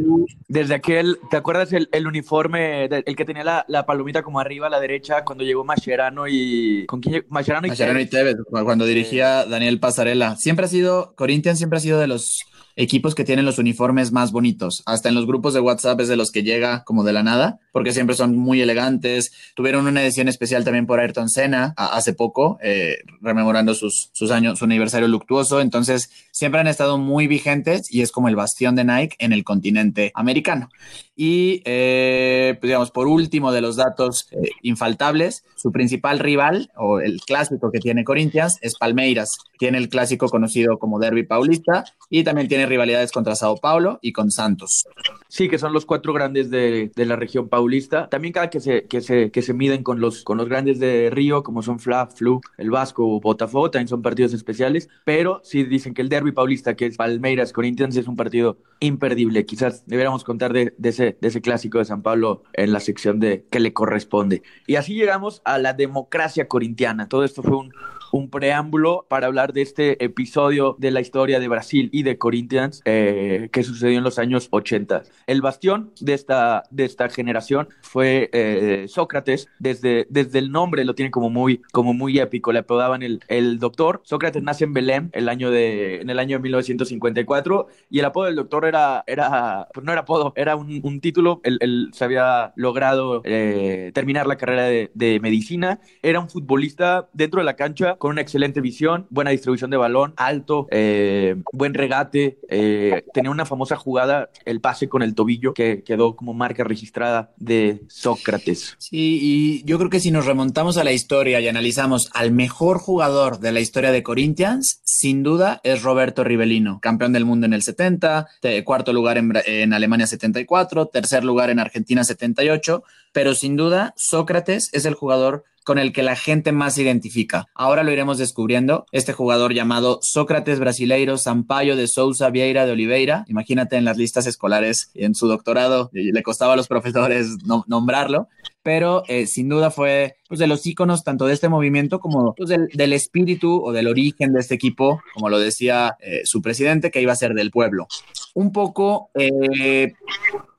Desde 0.49 0.75
aquel, 0.75 1.20
¿te 1.30 1.37
acuerdas 1.37 1.73
el, 1.73 1.88
el 1.92 2.09
uniforme, 2.09 2.88
de, 2.88 3.04
el 3.06 3.14
que 3.14 3.25
tenía 3.25 3.44
la, 3.44 3.64
la, 3.68 3.87
palomita 3.87 4.25
como 4.25 4.40
arriba 4.40 4.66
a 4.66 4.70
la 4.70 4.80
derecha 4.80 5.23
cuando 5.25 5.44
llegó 5.44 5.64
Mascherano 5.64 6.26
y... 6.26 6.87
¿Con 6.87 7.00
quién? 7.00 7.25
Mascherano 7.28 7.68
y 7.68 7.70
Mascherano 7.70 8.00
Tevez. 8.00 8.09
y 8.09 8.11
Tevez, 8.11 8.37
cuando 8.64 8.85
dirigía 8.85 9.44
Daniel 9.44 9.78
Pasarela. 9.78 10.35
Siempre 10.35 10.64
ha 10.64 10.68
sido, 10.68 11.14
Corinthians 11.14 11.59
siempre 11.59 11.76
ha 11.76 11.80
sido 11.80 12.00
de 12.00 12.09
los 12.09 12.44
equipos 12.80 13.14
que 13.14 13.25
tienen 13.25 13.44
los 13.44 13.58
uniformes 13.58 14.10
más 14.10 14.32
bonitos. 14.32 14.82
Hasta 14.87 15.10
en 15.10 15.14
los 15.14 15.26
grupos 15.26 15.52
de 15.52 15.60
WhatsApp 15.60 16.00
es 16.00 16.08
de 16.08 16.16
los 16.16 16.30
que 16.30 16.42
llega 16.42 16.82
como 16.84 17.04
de 17.04 17.12
la 17.12 17.22
nada, 17.22 17.60
porque 17.72 17.92
siempre 17.92 18.16
son 18.16 18.37
muy 18.37 18.62
elegantes. 18.62 19.32
Tuvieron 19.54 19.87
una 19.87 20.02
edición 20.02 20.28
especial 20.28 20.64
también 20.64 20.87
por 20.87 20.99
Ayrton 20.99 21.28
Senna 21.28 21.75
hace 21.76 22.14
poco, 22.14 22.58
eh, 22.62 22.99
rememorando 23.20 23.75
sus, 23.75 24.08
sus 24.12 24.30
años, 24.30 24.58
su 24.58 24.64
aniversario 24.64 25.08
luctuoso. 25.08 25.60
Entonces, 25.60 26.10
siempre 26.32 26.60
han 26.60 26.68
estado 26.68 26.96
muy 26.96 27.26
vigentes 27.26 27.92
y 27.92 28.00
es 28.00 28.12
como 28.12 28.28
el 28.28 28.37
bastión 28.37 28.76
de 28.76 28.84
Nike 28.84 29.16
en 29.18 29.34
el 29.34 29.44
continente 29.44 30.10
americano. 30.14 30.70
Y, 31.14 31.60
eh, 31.66 32.56
pues 32.58 32.68
digamos, 32.68 32.90
por 32.90 33.06
último 33.06 33.52
de 33.52 33.60
los 33.60 33.76
datos 33.76 34.26
eh, 34.30 34.37
infaltables, 34.62 35.44
su 35.54 35.70
principal 35.70 36.18
rival 36.18 36.70
o 36.76 36.99
el 36.99 37.20
clásico 37.20 37.70
que 37.70 37.78
tiene 37.78 38.04
Corinthians 38.04 38.56
es 38.62 38.78
Palmeiras. 38.78 39.37
Tiene 39.58 39.76
el 39.76 39.90
clásico 39.90 40.30
conocido 40.30 40.78
como 40.78 40.99
Derby 40.99 41.25
Paulista 41.25 41.84
y 42.08 42.25
también 42.25 42.49
tiene 42.49 42.64
rivalidades 42.71 43.12
contra 43.12 43.35
Sao 43.35 43.57
Paulo 43.57 43.99
y 44.00 44.12
con 44.12 44.31
Santos. 44.31 44.87
Sí, 45.29 45.49
que 45.49 45.59
son 45.59 45.73
los 45.73 45.87
cuatro 45.87 46.12
grandes 46.12 46.50
de, 46.50 46.91
la 46.97 47.17
región 47.17 47.49
paulista. 47.49 48.09
También 48.09 48.33
cada 48.33 48.50
que 48.50 48.61
se, 48.61 48.85
que 48.85 49.00
se, 49.00 49.31
que 49.31 49.43
se 49.43 49.53
miden 49.55 49.83
con 49.83 50.00
los, 50.00 50.25
con 50.25 50.39
los 50.39 50.49
grandes 50.49 50.79
de 50.81 51.11
Río, 51.11 51.43
como 51.43 51.62
son 51.62 51.79
Fla, 51.79 52.07
Flu, 52.07 52.41
el 52.57 52.71
Vasco 52.71 53.07
o 53.07 53.21
Botafogo, 53.21 53.71
también 53.71 53.89
son 53.89 54.03
partidos 54.03 54.33
especiales. 54.33 54.89
Pero 55.05 55.41
sí 55.45 55.65
dicen 55.65 55.95
que 55.95 56.03
el 56.03 56.09
Derby 56.09 56.33
Paulista, 56.33 56.75
que 56.75 56.87
es 56.87 56.97
Palmeiras 56.97 57.53
Corinthians, 57.53 57.97
es 57.97 58.09
un 58.09 58.17
partido 58.17 58.59
imperdible. 58.81 59.45
Quizás 59.45 59.85
deberíamos 59.87 60.25
contar 60.25 60.53
de, 60.53 60.75
de, 60.79 60.89
ese, 60.89 61.19
de 61.21 61.29
ese 61.29 61.41
clásico 61.41 61.79
de 61.79 61.85
San 61.85 62.03
Pablo 62.03 62.43
en 62.55 62.73
la 62.73 62.81
sección 62.81 63.21
de 63.21 63.45
que 63.50 63.61
le 63.61 63.73
corresponde. 63.73 64.43
Y 64.67 64.77
así 64.77 64.95
llegamos 64.95 65.43
a 65.45 65.59
la 65.59 65.75
democracia 65.75 66.49
corintiana. 66.49 67.09
Todo 67.09 67.25
esto 67.25 67.43
fue 67.43 67.57
un, 67.57 67.73
un 68.12 68.31
preámbulo 68.31 69.07
para 69.09 69.26
hablar 69.26 69.52
de 69.52 69.62
este 69.62 70.02
episodio 70.05 70.76
de 70.79 70.90
la 70.90 71.00
historia 71.00 71.40
de 71.40 71.49
Brasil 71.49 71.88
y 71.93 72.02
de 72.02 72.19
Corinthians 72.19 72.83
eh, 72.85 73.49
que 73.52 73.62
sucedió 73.62 73.99
en 73.99 74.05
los 74.05 74.19
años 74.19 74.49
80. 74.50 75.02
El 75.26 75.43
bastión 75.43 75.93
de 76.00 76.14
esta, 76.14 76.64
de 76.71 76.85
esta 76.85 77.09
generación 77.09 77.69
fue 77.83 78.31
eh, 78.33 78.87
Sócrates. 78.88 79.49
Desde, 79.59 80.07
desde 80.11 80.38
el 80.38 80.50
nombre 80.50 80.85
lo 80.85 80.95
tiene 80.95 81.11
como 81.11 81.31
muy, 81.31 81.62
como 81.73 81.95
muy 81.95 82.19
épico. 82.19 82.52
Le 82.52 82.61
apodaban 82.61 83.02
el, 83.02 83.21
el 83.29 83.59
doctor. 83.59 84.00
Sócrates 84.05 84.43
nace 84.43 84.64
en 84.64 84.73
Belém 84.73 85.11
el 85.12 85.29
año 85.29 85.50
de, 85.50 86.00
en 86.00 86.11
el 86.11 86.19
año 86.19 86.38
de 86.38 86.43
1954 86.43 87.67
y 87.90 87.99
el 87.99 88.05
apodo 88.05 88.26
del 88.26 88.37
doctor 88.37 88.64
era, 88.64 89.05
era 89.07 89.69
pues 89.73 89.85
no 89.85 89.93
era 89.93 90.02
apodo, 90.02 90.33
era 90.37 90.57
un, 90.57 90.81
un 90.83 91.00
título. 91.00 91.40
Él, 91.45 91.59
él, 91.61 91.90
se 91.93 92.05
había 92.05 92.52
logrado 92.57 93.23
eh, 93.25 93.90
terminar 93.95 94.26
la 94.26 94.37
carrera 94.37 94.64
de, 94.64 94.90
de 94.95 95.21
medicina. 95.21 95.81
Era 96.02 96.21
un 96.21 96.29
futbolista 96.29 97.09
dentro 97.12 97.40
de 97.40 97.45
la 97.45 97.57
cancha 97.57 97.97
con 98.00 98.12
una 98.12 98.23
excelente 98.23 98.62
visión, 98.62 99.07
buena 99.11 99.30
distribución 99.30 99.71
de 99.71 99.76
balón, 99.76 100.14
alto, 100.16 100.66
eh, 100.71 101.37
buen 101.52 101.75
regate, 101.75 102.38
eh, 102.49 103.04
tenía 103.12 103.30
una 103.30 103.45
famosa 103.45 103.76
jugada, 103.76 104.30
el 104.47 104.62
pase 104.62 104.88
con 104.88 105.02
el 105.02 105.14
tobillo, 105.14 105.52
que 105.52 105.83
quedó 105.85 106.16
como 106.16 106.33
marca 106.33 106.64
registrada 106.64 107.30
de 107.37 107.83
Sócrates. 107.88 108.75
Sí, 108.78 109.19
y 109.21 109.64
yo 109.64 109.76
creo 109.76 109.90
que 109.90 110.00
si 110.00 110.11
nos 110.11 110.25
remontamos 110.25 110.78
a 110.78 110.85
la 110.85 110.92
historia 110.92 111.40
y 111.40 111.49
analizamos 111.49 112.09
al 112.14 112.33
mejor 112.33 112.78
jugador 112.78 113.38
de 113.38 113.52
la 113.52 113.61
historia 113.61 113.92
de 113.92 114.02
Corinthians, 114.02 114.80
sin 114.83 115.23
duda 115.23 115.61
es 115.62 115.83
Roberto 115.83 116.25
Rivelino, 116.25 116.80
campeón 116.80 117.12
del 117.12 117.26
mundo 117.26 117.45
en 117.45 117.52
el 117.52 117.62
70, 117.62 118.28
cuarto 118.64 118.95
lugar 118.95 119.19
en, 119.19 119.30
en 119.45 119.75
Alemania 119.75 120.07
74, 120.07 120.87
tercer 120.87 121.23
lugar 121.23 121.50
en 121.50 121.59
Argentina 121.59 122.02
78, 122.02 122.83
pero 123.12 123.35
sin 123.35 123.57
duda 123.57 123.92
Sócrates 123.95 124.71
es 124.73 124.87
el 124.87 124.95
jugador 124.95 125.45
con 125.64 125.79
el 125.79 125.93
que 125.93 126.02
la 126.02 126.17
gente 126.17 126.52
más 126.52 126.75
se 126.75 126.83
identifica. 126.83 127.47
Ahora 127.55 127.83
lo 127.83 127.93
iremos 127.93 128.19
descubriendo. 128.19 128.87
Este 128.93 129.12
jugador 129.12 129.55
llamado 129.55 129.99
Sócrates 130.02 130.59
Brasileiro 130.59 131.19
Sampaio 131.19 131.76
de 131.76 131.88
Souza 131.88 132.31
Vieira 132.31 132.67
de 132.67 132.73
Oliveira, 132.73 133.25
imagínate 133.29 133.76
en 133.76 133.85
las 133.85 133.97
listas 133.97 134.26
escolares 134.26 134.90
y 134.95 135.05
en 135.05 135.14
su 135.14 135.29
doctorado, 135.29 135.90
le 135.93 136.23
costaba 136.23 136.55
a 136.55 136.57
los 136.57 136.69
profesores 136.69 137.38
no, 137.45 137.64
nombrarlo, 137.67 138.29
pero 138.62 139.02
eh, 139.09 139.26
sin 139.26 139.49
duda 139.49 139.71
fue 139.71 140.17
pues, 140.29 140.38
de 140.38 140.47
los 140.47 140.67
íconos 140.67 141.05
tanto 141.05 141.26
de 141.26 141.35
este 141.35 141.49
movimiento 141.49 142.00
como 142.00 142.35
pues, 142.35 142.49
del, 142.49 142.69
del, 142.75 142.93
espíritu 142.93 143.62
o 143.62 143.73
del 143.73 143.88
origen 143.88 144.33
de 144.33 144.40
este 144.40 144.55
equipo, 144.55 145.02
como 145.14 145.29
lo 145.29 145.38
decía 145.38 145.97
eh, 146.00 146.23
su 146.25 146.43
presidente, 146.43 146.90
que 146.90 147.00
iba 147.00 147.12
a 147.12 147.17
ser 147.17 147.35
del 147.35 147.50
pueblo. 147.50 147.87
Un 148.35 148.52
poco 148.52 149.11
eh, 149.14 149.95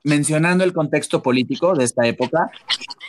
mencionando 0.04 0.64
el 0.64 0.72
contexto 0.72 1.22
político 1.22 1.74
de 1.74 1.84
esta 1.84 2.06
época, 2.06 2.50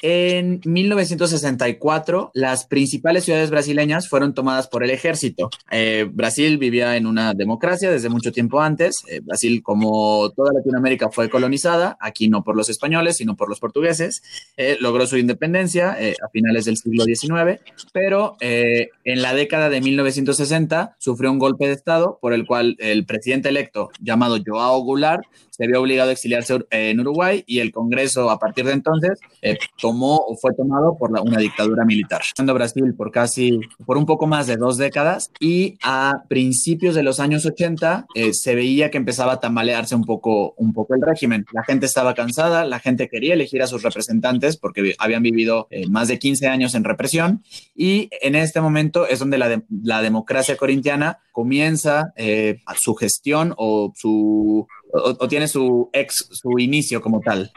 en 0.05 0.59
1964 0.65 2.31
las 2.33 2.65
principales 2.65 3.23
ciudades 3.23 3.49
brasileñas 3.49 4.09
fueron 4.09 4.33
tomadas 4.33 4.67
por 4.67 4.83
el 4.83 4.89
ejército. 4.89 5.49
Eh, 5.71 6.09
Brasil 6.11 6.57
vivía 6.57 6.97
en 6.97 7.07
una 7.07 7.33
democracia 7.33 7.89
desde 7.89 8.09
mucho 8.09 8.33
tiempo 8.33 8.59
antes. 8.59 9.03
Eh, 9.09 9.21
Brasil, 9.21 9.63
como 9.63 10.29
toda 10.31 10.51
Latinoamérica, 10.51 11.09
fue 11.09 11.29
colonizada, 11.29 11.97
aquí 12.01 12.27
no 12.27 12.43
por 12.43 12.57
los 12.57 12.69
españoles, 12.69 13.15
sino 13.15 13.37
por 13.37 13.47
los 13.47 13.61
portugueses. 13.61 14.21
Eh, 14.57 14.77
logró 14.81 15.07
su 15.07 15.17
independencia 15.17 15.91
a 15.93 16.29
finales 16.33 16.65
del 16.65 16.75
siglo 16.75 17.05
XIX, 17.05 17.61
pero 17.93 18.35
en 18.39 19.21
la 19.21 19.33
década 19.33 19.69
de 19.69 19.79
1960 19.79 20.95
sufrió 20.99 21.31
un 21.31 21.39
golpe 21.39 21.67
de 21.67 21.73
Estado 21.73 22.19
por 22.21 22.33
el 22.33 22.45
cual 22.45 22.75
el 22.79 23.05
presidente 23.05 23.49
electo, 23.49 23.89
llamado 24.01 24.37
Joao 24.45 24.81
Goulart, 24.81 25.23
se 25.55 25.67
vio 25.67 25.81
obligado 25.81 26.09
a 26.09 26.13
exiliarse 26.13 26.57
en 26.71 26.99
Uruguay 26.99 27.43
y 27.45 27.59
el 27.59 27.71
Congreso 27.71 28.31
a 28.31 28.39
partir 28.39 28.65
de 28.65 28.71
entonces 28.71 29.19
eh, 29.41 29.57
tomó 29.79 30.15
o 30.15 30.35
fue 30.35 30.53
tomado 30.55 30.97
por 30.97 31.11
la, 31.11 31.21
una 31.21 31.37
dictadura 31.37 31.85
militar. 31.85 32.21
Estando 32.25 32.55
Brasil 32.55 32.95
por 32.97 33.11
casi, 33.11 33.59
por 33.85 33.97
un 33.97 34.07
poco 34.07 34.25
más 34.25 34.47
de 34.47 34.57
dos 34.57 34.77
décadas 34.77 35.31
y 35.39 35.77
a 35.83 36.23
principios 36.27 36.95
de 36.95 37.03
los 37.03 37.19
años 37.19 37.45
80 37.45 38.07
eh, 38.15 38.33
se 38.33 38.55
veía 38.55 38.89
que 38.89 38.97
empezaba 38.97 39.33
a 39.33 39.39
tambalearse 39.39 39.95
un 39.95 40.05
poco, 40.05 40.55
un 40.57 40.73
poco 40.73 40.95
el 40.95 41.01
régimen. 41.01 41.45
La 41.53 41.63
gente 41.63 41.85
estaba 41.85 42.15
cansada, 42.15 42.65
la 42.65 42.79
gente 42.79 43.07
quería 43.07 43.35
elegir 43.35 43.61
a 43.61 43.67
sus 43.67 43.83
representantes 43.83 44.57
porque 44.57 44.95
habían 44.97 45.21
vivido 45.21 45.67
eh, 45.69 45.87
más 45.87 46.07
de 46.07 46.17
15 46.17 46.47
años 46.47 46.73
en 46.73 46.83
represión 46.83 47.43
y 47.75 48.09
en 48.21 48.33
este 48.33 48.59
momento 48.59 49.07
es 49.07 49.19
donde 49.19 49.37
la, 49.37 49.49
de, 49.49 49.61
la 49.83 50.01
democracia 50.01 50.57
corintiana 50.57 51.19
comienza 51.31 52.13
eh, 52.15 52.59
su 52.75 52.95
gestión 52.95 53.53
o 53.57 53.91
su 53.95 54.67
o, 54.93 55.15
o, 55.19 55.27
tiene 55.27 55.47
su 55.47 55.89
ex, 55.91 56.29
su 56.31 56.59
inicio 56.59 57.01
como 57.01 57.19
tal. 57.19 57.51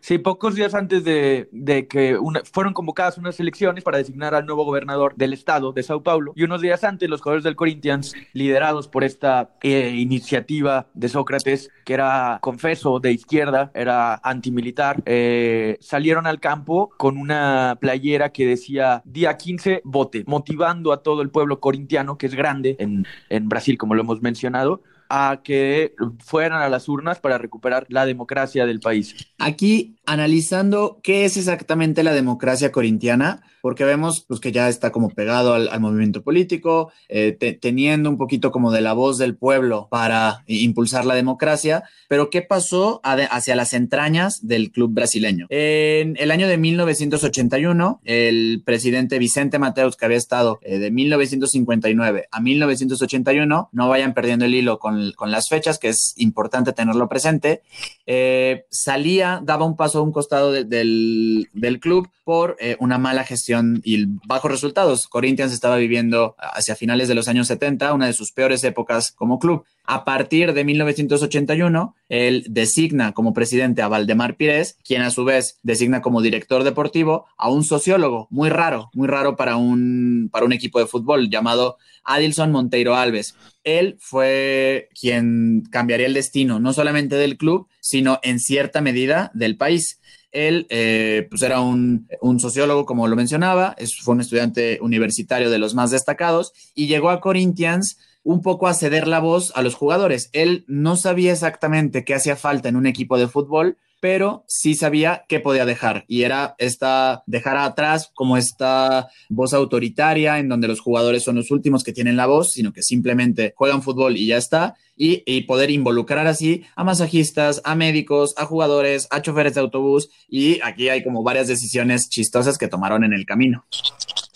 Sí, 0.00 0.18
pocos 0.18 0.54
días 0.54 0.74
antes 0.74 1.04
de, 1.04 1.48
de 1.50 1.88
que 1.88 2.16
una, 2.16 2.42
fueron 2.44 2.72
convocadas 2.72 3.18
unas 3.18 3.38
elecciones 3.40 3.82
para 3.82 3.98
designar 3.98 4.34
al 4.34 4.46
nuevo 4.46 4.64
gobernador 4.64 5.14
del 5.16 5.32
estado 5.32 5.72
de 5.72 5.82
Sao 5.82 6.02
Paulo 6.02 6.32
y 6.36 6.44
unos 6.44 6.60
días 6.60 6.84
antes 6.84 7.10
los 7.10 7.20
jugadores 7.20 7.44
del 7.44 7.56
Corinthians, 7.56 8.14
liderados 8.32 8.88
por 8.88 9.04
esta 9.04 9.50
eh, 9.62 9.90
iniciativa 9.96 10.86
de 10.94 11.08
Sócrates, 11.08 11.70
que 11.84 11.94
era 11.94 12.38
confeso 12.40 13.00
de 13.00 13.12
izquierda, 13.12 13.70
era 13.74 14.20
antimilitar, 14.22 15.02
eh, 15.06 15.76
salieron 15.80 16.26
al 16.26 16.40
campo 16.40 16.90
con 16.96 17.18
una 17.18 17.78
playera 17.80 18.30
que 18.30 18.46
decía 18.46 19.02
día 19.04 19.36
15, 19.36 19.82
vote, 19.84 20.24
motivando 20.26 20.92
a 20.92 21.02
todo 21.02 21.22
el 21.22 21.30
pueblo 21.30 21.60
corintiano, 21.60 22.16
que 22.16 22.26
es 22.26 22.34
grande 22.34 22.76
en, 22.78 23.06
en 23.28 23.48
Brasil, 23.48 23.76
como 23.76 23.94
lo 23.94 24.02
hemos 24.02 24.22
mencionado, 24.22 24.82
a 25.08 25.40
que 25.44 25.94
fueran 26.18 26.62
a 26.62 26.68
las 26.68 26.88
urnas 26.88 27.20
para 27.20 27.38
recuperar 27.38 27.86
la 27.88 28.06
democracia 28.06 28.66
del 28.66 28.80
país. 28.80 29.14
Aquí 29.38 29.96
analizando 30.06 31.00
qué 31.02 31.24
es 31.24 31.36
exactamente 31.36 32.02
la 32.02 32.12
democracia 32.12 32.72
corintiana, 32.72 33.42
porque 33.66 33.84
vemos 33.84 34.24
pues, 34.28 34.38
que 34.38 34.52
ya 34.52 34.68
está 34.68 34.92
como 34.92 35.10
pegado 35.10 35.52
al, 35.52 35.68
al 35.68 35.80
movimiento 35.80 36.22
político, 36.22 36.92
eh, 37.08 37.36
te, 37.36 37.52
teniendo 37.52 38.08
un 38.08 38.16
poquito 38.16 38.52
como 38.52 38.70
de 38.70 38.80
la 38.80 38.92
voz 38.92 39.18
del 39.18 39.34
pueblo 39.34 39.88
para 39.90 40.44
impulsar 40.46 41.04
la 41.04 41.16
democracia, 41.16 41.82
pero 42.08 42.30
¿qué 42.30 42.42
pasó 42.42 43.00
hacia 43.02 43.56
las 43.56 43.72
entrañas 43.72 44.46
del 44.46 44.70
club 44.70 44.92
brasileño? 44.94 45.48
En 45.50 46.14
el 46.20 46.30
año 46.30 46.46
de 46.46 46.58
1981, 46.58 48.02
el 48.04 48.62
presidente 48.64 49.18
Vicente 49.18 49.58
Mateus, 49.58 49.96
que 49.96 50.04
había 50.04 50.16
estado 50.16 50.60
eh, 50.62 50.78
de 50.78 50.92
1959 50.92 52.28
a 52.30 52.40
1981, 52.40 53.70
no 53.72 53.88
vayan 53.88 54.14
perdiendo 54.14 54.44
el 54.44 54.54
hilo 54.54 54.78
con, 54.78 55.10
con 55.16 55.32
las 55.32 55.48
fechas, 55.48 55.80
que 55.80 55.88
es 55.88 56.14
importante 56.18 56.72
tenerlo 56.72 57.08
presente, 57.08 57.62
eh, 58.06 58.64
salía, 58.70 59.40
daba 59.42 59.64
un 59.64 59.74
paso 59.74 59.98
a 59.98 60.02
un 60.02 60.12
costado 60.12 60.52
de, 60.52 60.62
del, 60.62 61.48
del, 61.52 61.80
club 61.80 62.08
por 62.22 62.56
eh, 62.60 62.76
una 62.78 62.98
mala 62.98 63.24
gestión 63.24 63.55
y 63.84 64.06
bajos 64.26 64.50
resultados. 64.50 65.06
Corinthians 65.06 65.52
estaba 65.52 65.76
viviendo 65.76 66.34
hacia 66.38 66.76
finales 66.76 67.08
de 67.08 67.14
los 67.14 67.28
años 67.28 67.46
70 67.48 67.92
una 67.92 68.06
de 68.06 68.12
sus 68.12 68.32
peores 68.32 68.64
épocas 68.64 69.12
como 69.12 69.38
club. 69.38 69.64
A 69.84 70.04
partir 70.04 70.52
de 70.52 70.64
1981, 70.64 71.94
él 72.08 72.44
designa 72.48 73.12
como 73.12 73.32
presidente 73.32 73.82
a 73.82 73.88
Valdemar 73.88 74.36
Pires, 74.36 74.78
quien 74.84 75.02
a 75.02 75.10
su 75.10 75.24
vez 75.24 75.58
designa 75.62 76.02
como 76.02 76.22
director 76.22 76.64
deportivo 76.64 77.26
a 77.36 77.50
un 77.50 77.62
sociólogo, 77.62 78.26
muy 78.30 78.48
raro, 78.48 78.90
muy 78.94 79.06
raro 79.06 79.36
para 79.36 79.56
un, 79.56 80.28
para 80.32 80.44
un 80.44 80.52
equipo 80.52 80.80
de 80.80 80.86
fútbol 80.86 81.30
llamado 81.30 81.76
Adilson 82.04 82.50
Monteiro 82.50 82.96
Alves. 82.96 83.36
Él 83.64 83.96
fue 83.98 84.88
quien 84.98 85.62
cambiaría 85.70 86.06
el 86.06 86.14
destino, 86.14 86.60
no 86.60 86.72
solamente 86.72 87.16
del 87.16 87.36
club, 87.36 87.68
sino 87.80 88.18
en 88.22 88.40
cierta 88.40 88.80
medida 88.80 89.30
del 89.34 89.56
país. 89.56 90.00
Él 90.36 90.66
eh, 90.68 91.26
pues 91.30 91.42
era 91.42 91.60
un, 91.60 92.08
un, 92.20 92.38
sociólogo, 92.40 92.84
como 92.84 93.08
lo 93.08 93.16
mencionaba, 93.16 93.74
es, 93.78 93.96
fue 93.98 94.14
un 94.14 94.20
estudiante 94.20 94.78
universitario 94.82 95.50
de 95.50 95.58
los 95.58 95.74
más 95.74 95.90
destacados 95.90 96.52
y 96.74 96.86
llegó 96.86 97.10
a 97.10 97.20
Corinthians 97.20 97.98
un 98.22 98.42
poco 98.42 98.66
a 98.66 98.74
ceder 98.74 99.06
la 99.06 99.20
voz 99.20 99.52
a 99.54 99.62
los 99.62 99.74
jugadores. 99.74 100.30
Él 100.32 100.64
no 100.66 100.96
sabía 100.96 101.32
exactamente 101.32 102.04
qué 102.04 102.14
hacía 102.14 102.36
falta 102.36 102.68
en 102.68 102.76
un 102.76 102.86
equipo 102.86 103.18
de 103.18 103.28
fútbol, 103.28 103.78
pero 104.00 104.44
sí 104.46 104.74
sabía 104.74 105.24
qué 105.28 105.40
podía 105.40 105.64
dejar 105.64 106.04
y 106.08 106.22
era 106.22 106.54
esta 106.58 107.22
dejar 107.26 107.56
atrás 107.56 108.10
como 108.14 108.36
esta 108.36 109.08
voz 109.28 109.54
autoritaria 109.54 110.38
en 110.38 110.48
donde 110.48 110.68
los 110.68 110.80
jugadores 110.80 111.22
son 111.22 111.36
los 111.36 111.50
últimos 111.50 111.84
que 111.84 111.92
tienen 111.92 112.16
la 112.16 112.26
voz, 112.26 112.52
sino 112.52 112.72
que 112.72 112.82
simplemente 112.82 113.54
juegan 113.56 113.82
fútbol 113.82 114.16
y 114.16 114.26
ya 114.26 114.36
está 114.36 114.76
y, 114.96 115.22
y 115.26 115.42
poder 115.42 115.70
involucrar 115.70 116.26
así 116.26 116.64
a 116.74 116.84
masajistas, 116.84 117.60
a 117.64 117.74
médicos, 117.74 118.34
a 118.36 118.44
jugadores, 118.44 119.08
a 119.10 119.22
choferes 119.22 119.54
de 119.54 119.60
autobús 119.60 120.08
y 120.28 120.60
aquí 120.62 120.88
hay 120.88 121.02
como 121.02 121.22
varias 121.22 121.48
decisiones 121.48 122.08
chistosas 122.08 122.58
que 122.58 122.68
tomaron 122.68 123.04
en 123.04 123.12
el 123.12 123.26
camino. 123.26 123.64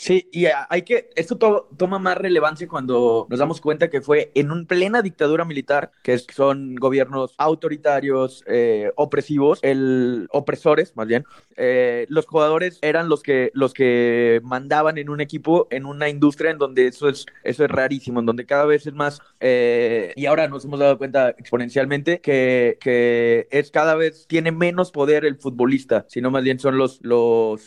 Sí, 0.01 0.31
y 0.33 0.47
hay 0.47 0.81
que, 0.81 1.11
esto 1.15 1.37
to 1.37 1.69
toma 1.77 1.99
más 1.99 2.17
relevancia 2.17 2.67
cuando 2.67 3.27
nos 3.29 3.39
damos 3.39 3.61
cuenta 3.61 3.91
que 3.91 4.01
fue 4.01 4.33
en 4.35 4.51
una 4.51 4.65
plena 4.65 5.03
dictadura 5.03 5.45
militar, 5.45 5.93
que 6.03 6.17
son 6.19 6.75
gobiernos 6.77 7.35
autoritarios, 7.37 8.43
eh, 8.47 8.93
opresivos, 8.97 9.59
el, 9.61 10.27
opresores 10.31 10.97
más 10.97 11.07
bien, 11.07 11.27
eh, 11.55 12.07
los 12.09 12.25
jugadores 12.25 12.79
eran 12.81 13.11
los 13.11 13.23
que, 13.23 13.51
los 13.53 13.75
que 13.75 14.41
mandaban 14.43 14.97
en 14.97 15.11
un 15.11 15.21
equipo, 15.21 15.69
en 15.71 15.85
una 15.85 16.09
industria 16.09 16.51
en 16.51 16.57
donde 16.57 16.87
eso 16.87 17.11
es, 17.11 17.27
eso 17.45 17.67
es 17.67 17.71
rarísimo, 17.71 18.21
en 18.21 18.27
donde 18.27 18.47
cada 18.47 18.65
vez 18.65 18.87
es 18.87 18.95
más, 18.95 19.21
eh, 19.39 20.15
y 20.17 20.25
ahora 20.25 20.49
nos 20.49 20.65
hemos 20.65 20.81
dado 20.81 20.97
cuenta 20.97 21.29
exponencialmente 21.29 22.23
que, 22.23 22.79
que 22.81 23.49
es 23.51 23.71
cada 23.71 23.97
vez, 23.97 24.27
tiene 24.29 24.51
menos 24.51 24.93
poder 24.93 25.27
el 25.27 25.37
futbolista, 25.37 26.07
sino 26.09 26.31
más 26.31 26.43
bien 26.43 26.59
son 26.59 26.79
los, 26.79 27.01
los, 27.03 27.61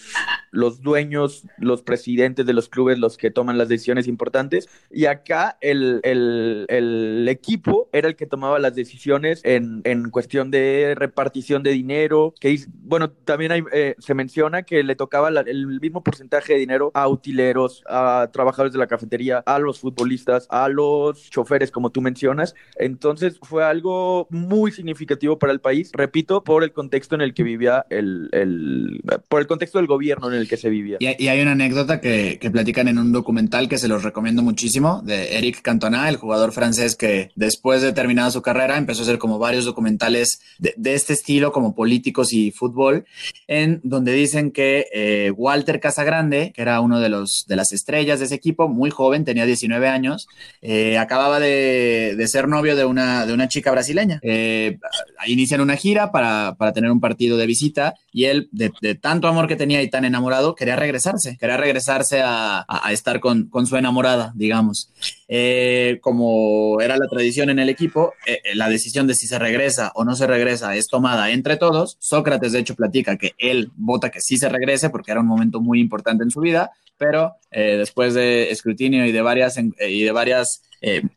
los 0.49 0.81
dueños, 0.81 1.45
los 1.59 1.83
presidentes, 1.83 2.22
de 2.23 2.53
los 2.53 2.69
clubes 2.69 2.97
los 2.99 3.17
que 3.17 3.31
toman 3.31 3.57
las 3.57 3.67
decisiones 3.67 4.07
importantes. 4.07 4.69
Y 4.89 5.05
acá 5.05 5.57
el, 5.59 5.99
el, 6.03 6.65
el 6.69 7.27
equipo 7.27 7.89
era 7.91 8.07
el 8.07 8.15
que 8.15 8.25
tomaba 8.25 8.59
las 8.59 8.75
decisiones 8.75 9.41
en, 9.43 9.81
en, 9.83 10.09
cuestión 10.09 10.51
de 10.51 10.95
repartición 10.97 11.63
de 11.63 11.71
dinero. 11.71 12.33
Que, 12.39 12.57
bueno, 12.83 13.11
también 13.11 13.51
hay, 13.51 13.63
eh, 13.73 13.95
se 13.99 14.13
menciona 14.13 14.63
que 14.63 14.83
le 14.83 14.95
tocaba 14.95 15.31
la, 15.31 15.41
el 15.41 15.81
mismo 15.81 16.01
porcentaje 16.01 16.53
de 16.53 16.59
dinero 16.59 16.91
a 16.93 17.09
utileros, 17.09 17.83
a 17.89 18.29
trabajadores 18.31 18.71
de 18.71 18.79
la 18.79 18.87
cafetería, 18.87 19.39
a 19.39 19.59
los 19.59 19.79
futbolistas, 19.79 20.47
a 20.49 20.69
los 20.69 21.29
choferes, 21.29 21.71
como 21.71 21.89
tú 21.89 22.01
mencionas. 22.01 22.55
Entonces 22.77 23.37
fue 23.41 23.65
algo 23.65 24.27
muy 24.29 24.71
significativo 24.71 25.37
para 25.37 25.51
el 25.51 25.59
país, 25.59 25.91
repito, 25.93 26.43
por 26.43 26.63
el 26.63 26.71
contexto 26.71 27.15
en 27.15 27.21
el 27.21 27.33
que 27.33 27.43
vivía 27.43 27.85
el, 27.89 28.29
el 28.31 29.01
por 29.27 29.41
el 29.41 29.47
contexto 29.47 29.79
del 29.79 29.87
gobierno 29.87 30.31
en 30.31 30.35
el 30.35 30.47
que 30.47 30.55
se 30.55 30.69
vivía. 30.69 30.97
Y, 30.99 31.21
y 31.21 31.27
hay 31.27 31.41
una 31.41 31.51
anécdota 31.51 31.99
que 31.99 32.12
que, 32.39 32.51
platican 32.51 32.87
en 32.87 32.99
un 32.99 33.11
documental 33.11 33.67
que 33.67 33.77
se 33.77 33.87
los 33.87 34.03
recomiendo 34.03 34.43
muchísimo, 34.43 35.01
de 35.03 35.37
Eric 35.37 35.61
Cantona, 35.61 36.07
el 36.09 36.17
jugador 36.17 36.51
francés 36.51 36.95
que 36.95 37.31
después 37.35 37.81
de 37.81 37.93
terminada 37.93 38.29
su 38.29 38.41
carrera 38.41 38.77
empezó 38.77 39.01
a 39.01 39.03
hacer 39.03 39.17
como 39.17 39.39
varios 39.39 39.65
documentales 39.65 40.39
de, 40.59 40.93
este 40.93 41.13
estilo, 41.13 41.51
como 41.51 41.73
políticos 41.73 42.31
y 42.33 42.51
fútbol, 42.51 43.05
en 43.47 43.81
donde 43.83 44.13
dicen 44.13 44.51
que 44.51 44.85
eh, 44.93 45.31
Walter 45.31 45.79
Casagrande, 45.79 46.51
que 46.53 46.61
era 46.61 46.81
uno 46.81 46.99
de, 46.99 47.09
los, 47.09 47.45
de 47.47 47.55
las 47.55 47.71
estrellas 47.71 48.19
de 48.19 48.25
ese 48.25 48.35
equipo, 48.35 48.67
muy 48.67 48.91
joven, 48.91 49.25
tenía 49.25 49.45
19 49.45 49.87
años, 49.87 50.27
eh, 50.61 50.99
acababa 50.99 51.39
de, 51.39 52.15
de, 52.15 52.27
ser 52.27 52.47
novio 52.47 52.75
de 52.75 52.85
una, 52.85 53.25
de 53.25 53.33
una 53.33 53.47
chica 53.47 53.71
brasileña. 53.71 54.19
Eh, 54.21 54.77
inician 55.25 55.61
una 55.61 55.75
gira 55.77 56.11
para, 56.11 56.55
para, 56.57 56.73
tener 56.73 56.91
un 56.91 56.99
partido 56.99 57.37
de 57.37 57.47
visita 57.47 57.95
y 58.11 58.25
él, 58.25 58.49
de, 58.51 58.71
de 58.81 58.95
tanto 58.95 59.27
amor 59.27 59.47
que 59.47 59.55
tenía 59.55 59.81
y 59.81 59.89
tan 59.89 60.05
enamorado, 60.05 60.53
quería 60.53 60.75
regresarse, 60.75 61.37
quería 61.37 61.57
regresar 61.57 62.02
a, 62.11 62.65
estar 62.91 63.19
con, 63.19 63.49
su 63.65 63.77
enamorada, 63.77 64.33
digamos. 64.35 64.91
Eh, 65.27 65.99
como 66.01 66.79
era 66.81 66.97
la 66.97 67.07
tradición 67.07 67.49
en 67.49 67.59
el 67.59 67.69
equipo, 67.69 68.13
eh, 68.25 68.39
eh, 68.43 68.55
la 68.55 68.69
decisión 68.69 69.07
de 69.07 69.15
si 69.15 69.27
se 69.27 69.39
regresa 69.39 69.91
o 69.95 70.03
no 70.03 70.15
se 70.15 70.27
regresa 70.27 70.75
es 70.75 70.87
tomada 70.87 71.31
entre 71.31 71.57
todos. 71.57 71.97
Sócrates, 71.99 72.51
de 72.51 72.59
hecho, 72.59 72.75
platica 72.75 73.17
que 73.17 73.33
él 73.37 73.71
vota 73.75 74.11
que 74.11 74.21
sí 74.21 74.37
se 74.37 74.49
regrese 74.49 74.89
porque 74.89 75.11
era 75.11 75.21
un 75.21 75.27
momento 75.27 75.61
muy 75.61 75.79
importante 75.79 76.23
en 76.23 76.31
su 76.31 76.41
vida, 76.41 76.71
pero 76.97 77.35
después 77.51 78.13
de 78.13 78.51
escrutinio 78.51 79.05
y 79.05 79.11
de 79.11 79.21
varias, 79.21 79.57
y 79.57 80.03
de 80.03 80.11
varias 80.11 80.63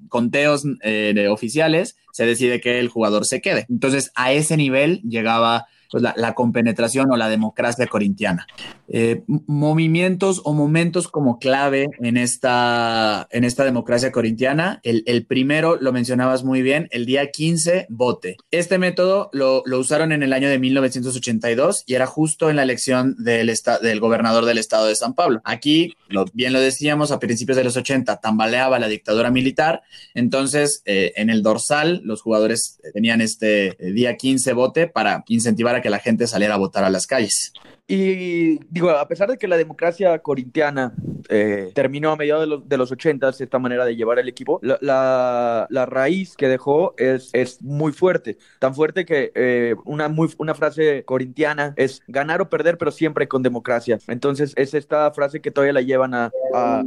conteos 0.08 0.64
oficiales, 1.30 1.96
se 2.12 2.26
decide 2.26 2.60
que 2.60 2.78
el 2.78 2.88
jugador 2.88 3.26
se 3.26 3.40
quede. 3.40 3.66
Entonces, 3.68 4.10
a 4.14 4.32
ese 4.32 4.56
nivel 4.56 5.00
llegaba 5.02 5.66
pues, 5.90 6.02
la, 6.02 6.34
compenetración 6.34 7.10
o 7.10 7.16
la 7.16 7.28
democracia 7.28 7.86
corintiana. 7.86 8.46
Eh, 8.88 9.22
movimientos 9.26 10.42
o 10.44 10.52
momentos 10.52 11.08
como 11.08 11.38
clave 11.38 11.88
en 12.00 12.16
esta, 12.16 13.26
en 13.30 13.44
esta 13.44 13.64
democracia 13.64 14.12
corintiana. 14.12 14.80
El, 14.82 15.02
el, 15.06 15.24
primero, 15.24 15.76
lo 15.80 15.92
mencionabas 15.92 16.44
muy 16.44 16.62
bien, 16.62 16.88
el 16.90 17.06
día 17.06 17.30
15, 17.30 17.86
vote. 17.88 18.36
Este 18.50 18.78
método 18.78 19.30
lo, 19.32 19.62
lo 19.66 19.78
usaron 19.78 20.12
en 20.12 20.22
el 20.22 20.32
año 20.32 20.48
de 20.48 20.58
1982 20.58 21.84
y 21.86 21.94
era 21.94 22.06
justo 22.06 22.50
en 22.50 22.56
la 22.56 22.62
elección 22.62 23.16
del, 23.18 23.52
del 23.82 24.00
gobernador 24.00 24.44
del 24.44 24.58
estado 24.58 24.86
de 24.86 24.96
San 24.96 25.14
Pablo. 25.14 25.40
Aquí, 25.44 25.94
lo, 26.08 26.24
bien 26.32 26.52
lo 26.52 26.60
decíamos, 26.60 27.12
a 27.12 27.18
principios 27.18 27.56
de 27.56 27.64
los 27.64 27.76
80 27.76 28.20
tambaleaba 28.20 28.78
la 28.78 28.88
dictadura 28.88 29.30
militar, 29.30 29.82
entonces 30.14 30.82
eh, 30.84 31.12
en 31.16 31.30
el 31.30 31.42
dorsal 31.42 32.00
los 32.04 32.22
jugadores 32.22 32.80
tenían 32.92 33.20
este 33.20 33.76
eh, 33.78 33.92
día 33.92 34.16
15 34.16 34.52
vote 34.52 34.86
para 34.88 35.24
incentivar 35.28 35.75
que 35.82 35.90
la 35.90 35.98
gente 35.98 36.26
saliera 36.26 36.54
a 36.54 36.58
votar 36.58 36.84
a 36.84 36.90
las 36.90 37.06
calles. 37.06 37.52
Y 37.88 38.58
digo, 38.68 38.90
a 38.90 39.06
pesar 39.06 39.30
de 39.30 39.38
que 39.38 39.46
la 39.46 39.56
democracia 39.56 40.18
corintiana 40.18 40.92
eh, 41.28 41.70
terminó 41.72 42.10
a 42.10 42.16
mediados 42.16 42.42
de 42.42 42.48
los, 42.48 42.68
de 42.68 42.76
los 42.76 42.90
80, 42.90 43.28
esta 43.28 43.58
manera 43.60 43.84
de 43.84 43.94
llevar 43.94 44.18
el 44.18 44.28
equipo, 44.28 44.58
la, 44.62 44.76
la, 44.80 45.66
la, 45.70 45.86
raíz 45.86 46.36
que 46.36 46.48
dejó 46.48 46.94
es, 46.98 47.30
es 47.32 47.62
muy 47.62 47.92
fuerte. 47.92 48.38
Tan 48.58 48.74
fuerte 48.74 49.04
que 49.04 49.30
eh, 49.36 49.76
una, 49.84 50.08
muy, 50.08 50.28
una 50.38 50.54
frase 50.54 51.04
corintiana 51.04 51.74
es 51.76 52.02
ganar 52.08 52.40
o 52.40 52.50
perder, 52.50 52.76
pero 52.76 52.90
siempre 52.90 53.28
con 53.28 53.44
democracia. 53.44 53.98
Entonces, 54.08 54.52
es 54.56 54.74
esta 54.74 55.10
frase 55.12 55.40
que 55.40 55.52
todavía 55.52 55.72
la 55.72 55.82
llevan 55.82 56.12
a, 56.14 56.32
a, 56.54 56.82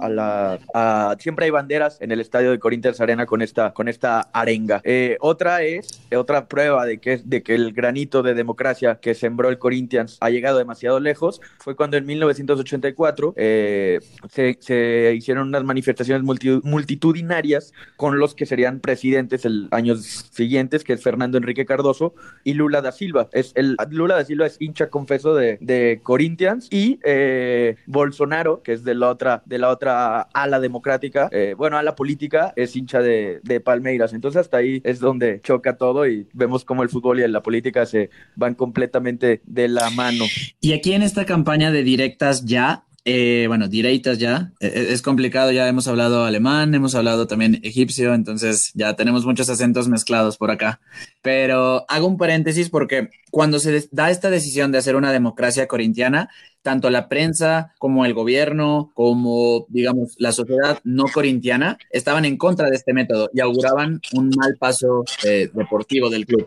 a, 0.00 0.08
la. 0.08 1.16
siempre 1.18 1.44
hay 1.44 1.50
banderas 1.50 2.00
en 2.00 2.10
el 2.10 2.20
estadio 2.20 2.50
de 2.50 2.58
Corinthians 2.58 3.02
Arena 3.02 3.26
con 3.26 3.42
esta, 3.42 3.74
con 3.74 3.88
esta 3.88 4.30
arenga. 4.32 4.80
Eh, 4.84 5.18
otra 5.20 5.62
es, 5.62 6.00
otra 6.16 6.48
prueba 6.48 6.86
de 6.86 6.98
que, 6.98 7.20
de 7.22 7.42
que 7.42 7.54
el 7.54 7.74
granito 7.74 8.22
de 8.22 8.27
democracia 8.34 8.98
que 9.00 9.14
sembró 9.14 9.48
el 9.48 9.58
Corinthians 9.58 10.18
ha 10.20 10.30
llegado 10.30 10.58
demasiado 10.58 11.00
lejos 11.00 11.40
fue 11.58 11.76
cuando 11.76 11.96
en 11.96 12.06
1984 12.06 13.34
eh, 13.36 14.00
se, 14.28 15.14
hicieron 15.14 15.48
unas 15.48 15.64
manifestaciones 15.64 16.22
multitudinarias 16.62 17.72
con 17.96 18.18
los 18.18 18.34
que 18.34 18.46
serían 18.46 18.80
presidentes 18.80 19.44
el 19.44 19.68
años 19.70 20.28
siguientes, 20.32 20.84
que 20.84 20.92
es 20.92 21.02
Fernando 21.02 21.38
Enrique 21.38 21.66
Cardoso 21.66 22.14
y 22.44 22.54
Lula 22.54 22.82
da 22.82 22.92
Silva. 22.92 23.28
Es 23.32 23.52
el, 23.54 23.76
Lula 23.90 24.16
da 24.16 24.24
Silva 24.24 24.46
es 24.46 24.56
hincha 24.60 24.88
confeso 24.90 25.34
de, 25.34 25.58
de 25.60 26.00
Corinthians 26.02 26.68
y 26.70 27.00
eh, 27.04 27.76
Bolsonaro, 27.86 28.62
que 28.62 28.72
es 28.72 28.84
de 28.84 28.94
la 28.94 29.08
otra, 29.08 29.42
de 29.46 29.58
la 29.58 29.70
otra 29.70 30.22
ala 30.32 30.60
democrática, 30.60 31.28
eh, 31.32 31.54
bueno, 31.56 31.76
ala 31.76 31.94
política, 31.94 32.52
es 32.56 32.74
hincha 32.76 33.00
de, 33.00 33.40
de 33.42 33.60
Palmeiras. 33.60 34.12
Entonces 34.12 34.40
hasta 34.40 34.58
ahí 34.58 34.80
es 34.84 35.00
donde 35.00 35.40
choca 35.42 35.76
todo 35.76 36.06
y 36.06 36.26
vemos 36.32 36.64
cómo 36.64 36.82
el 36.82 36.88
fútbol 36.88 37.20
y 37.20 37.28
la 37.28 37.42
política 37.42 37.86
se 37.86 38.10
van 38.36 38.54
completamente 38.54 39.42
de 39.44 39.68
la 39.68 39.90
mano. 39.90 40.24
Y 40.60 40.72
aquí 40.72 40.92
en 40.92 41.02
esta 41.02 41.24
campaña 41.26 41.70
de 41.70 41.82
directas 41.82 42.44
ya, 42.44 42.84
eh, 43.04 43.46
bueno, 43.48 43.68
directas 43.68 44.18
ya, 44.18 44.52
e, 44.60 44.66
e, 44.66 44.92
es 44.92 45.02
complicado, 45.02 45.50
ya 45.50 45.66
hemos 45.66 45.88
hablado 45.88 46.24
alemán, 46.24 46.74
hemos 46.74 46.94
hablado 46.94 47.26
también 47.26 47.60
egipcio, 47.62 48.14
entonces 48.14 48.70
ya 48.74 48.94
tenemos 48.96 49.24
muchos 49.24 49.48
acentos 49.48 49.88
mezclados 49.88 50.36
por 50.36 50.50
acá. 50.50 50.80
Pero 51.22 51.84
hago 51.88 52.06
un 52.06 52.16
paréntesis 52.16 52.70
porque 52.70 53.10
cuando 53.30 53.58
se 53.58 53.88
da 53.92 54.10
esta 54.10 54.30
decisión 54.30 54.72
de 54.72 54.78
hacer 54.78 54.94
una 54.94 55.12
democracia 55.12 55.66
corintiana, 55.66 56.28
tanto 56.68 56.90
la 56.90 57.08
prensa 57.08 57.72
como 57.78 58.04
el 58.04 58.12
gobierno, 58.12 58.92
como, 58.92 59.64
digamos, 59.70 60.16
la 60.18 60.32
sociedad 60.32 60.78
no 60.84 61.04
corintiana, 61.04 61.78
estaban 61.90 62.26
en 62.26 62.36
contra 62.36 62.68
de 62.68 62.76
este 62.76 62.92
método 62.92 63.30
y 63.32 63.40
auguraban 63.40 64.02
un 64.12 64.28
mal 64.36 64.54
paso 64.58 65.02
eh, 65.24 65.48
deportivo 65.54 66.10
del 66.10 66.26
club. 66.26 66.46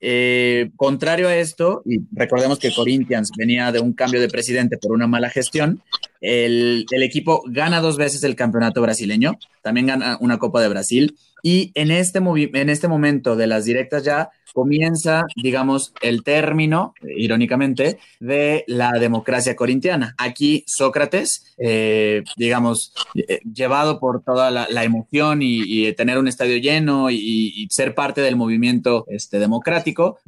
Eh, 0.00 0.70
contrario 0.76 1.26
a 1.26 1.34
esto, 1.34 1.82
y 1.84 1.98
recordemos 2.12 2.60
que 2.60 2.72
Corinthians 2.72 3.32
venía 3.36 3.72
de 3.72 3.80
un 3.80 3.92
cambio 3.92 4.20
de 4.20 4.28
presidente 4.28 4.78
por 4.78 4.92
una 4.92 5.08
mala 5.08 5.30
gestión, 5.30 5.82
el, 6.20 6.86
el, 6.88 7.02
equipo 7.02 7.42
gana 7.48 7.80
dos 7.80 7.96
veces 7.96 8.22
el 8.22 8.36
campeonato 8.36 8.80
brasileño, 8.80 9.36
también 9.62 9.88
gana 9.88 10.16
una 10.20 10.38
Copa 10.38 10.62
de 10.62 10.68
Brasil, 10.68 11.16
Y 11.42 11.72
en 11.74 11.90
este, 11.90 12.18
en 12.18 12.68
este 12.68 12.88
momento 12.88 13.36
de 13.36 13.46
las 13.46 13.64
directas 13.64 14.04
ya 14.04 14.30
comienza, 14.52 15.24
digamos, 15.36 15.92
el 16.02 16.22
término, 16.22 16.94
irónicamente, 17.16 17.98
de 18.18 18.64
la 18.66 18.92
democracia 18.92 19.56
corintiana. 19.56 20.14
Aquí 20.18 20.64
Sócrates, 20.66 21.54
eh, 21.58 22.22
digamos, 22.36 22.92
eh, 23.14 23.40
llevado 23.52 24.00
por 24.00 24.22
toda 24.22 24.50
la, 24.50 24.84
emoción 24.84 25.40
y, 25.42 25.92
tener 25.92 26.18
un 26.18 26.28
estadio 26.28 26.56
lleno 26.56 27.10
y, 27.10 27.68
ser 27.70 27.94
parte 27.94 28.20
del 28.20 28.36
movimiento 28.36 29.04
este, 29.08 29.38
democrático. 29.38 30.18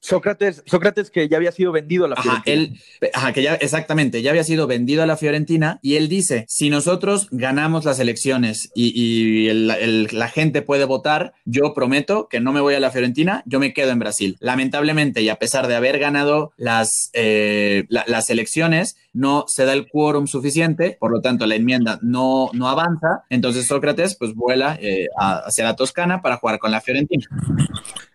Sócrates, 0.00 0.62
Sócrates 0.66 1.10
que 1.10 1.28
ya 1.28 1.36
había 1.36 1.52
sido 1.52 1.72
vendido 1.72 2.04
a 2.04 2.08
la 2.08 2.16
Fiorentina. 2.16 2.78
ajá, 3.14 3.32
que 3.32 3.42
ya, 3.42 3.54
exactamente, 3.54 4.22
ya 4.22 4.30
había 4.30 4.44
sido 4.44 4.66
vendido 4.66 5.02
a 5.02 5.06
la 5.06 5.16
Fiorentina 5.16 5.78
y 5.82 5.96
él 5.96 6.08
dice, 6.08 6.44
si 6.48 6.70
nosotros 6.70 7.28
ganamos 7.30 7.84
las 7.84 7.98
elecciones 7.98 8.70
y, 8.74 9.50
la 9.52 10.28
gente 10.28 10.61
puede 10.62 10.84
votar, 10.84 11.34
yo 11.44 11.74
prometo 11.74 12.28
que 12.28 12.40
no 12.40 12.52
me 12.52 12.60
voy 12.60 12.74
a 12.74 12.80
la 12.80 12.90
Fiorentina, 12.90 13.42
yo 13.46 13.60
me 13.60 13.72
quedo 13.72 13.90
en 13.90 13.98
Brasil. 13.98 14.36
Lamentablemente, 14.40 15.22
y 15.22 15.28
a 15.28 15.36
pesar 15.36 15.66
de 15.66 15.74
haber 15.74 15.98
ganado 15.98 16.52
las, 16.56 17.10
eh, 17.12 17.84
las 17.88 18.30
elecciones, 18.30 18.96
no 19.12 19.44
se 19.46 19.64
da 19.64 19.72
el 19.72 19.88
quórum 19.88 20.26
suficiente, 20.26 20.96
por 20.98 21.10
lo 21.10 21.20
tanto 21.20 21.46
la 21.46 21.54
enmienda 21.54 21.98
no, 22.02 22.48
no 22.52 22.68
avanza, 22.68 23.24
entonces 23.28 23.66
Sócrates 23.66 24.16
pues 24.16 24.34
vuela 24.34 24.78
eh, 24.80 25.08
hacia 25.16 25.64
la 25.64 25.76
Toscana 25.76 26.22
para 26.22 26.36
jugar 26.36 26.58
con 26.58 26.70
la 26.70 26.80
Fiorentina. 26.80 27.26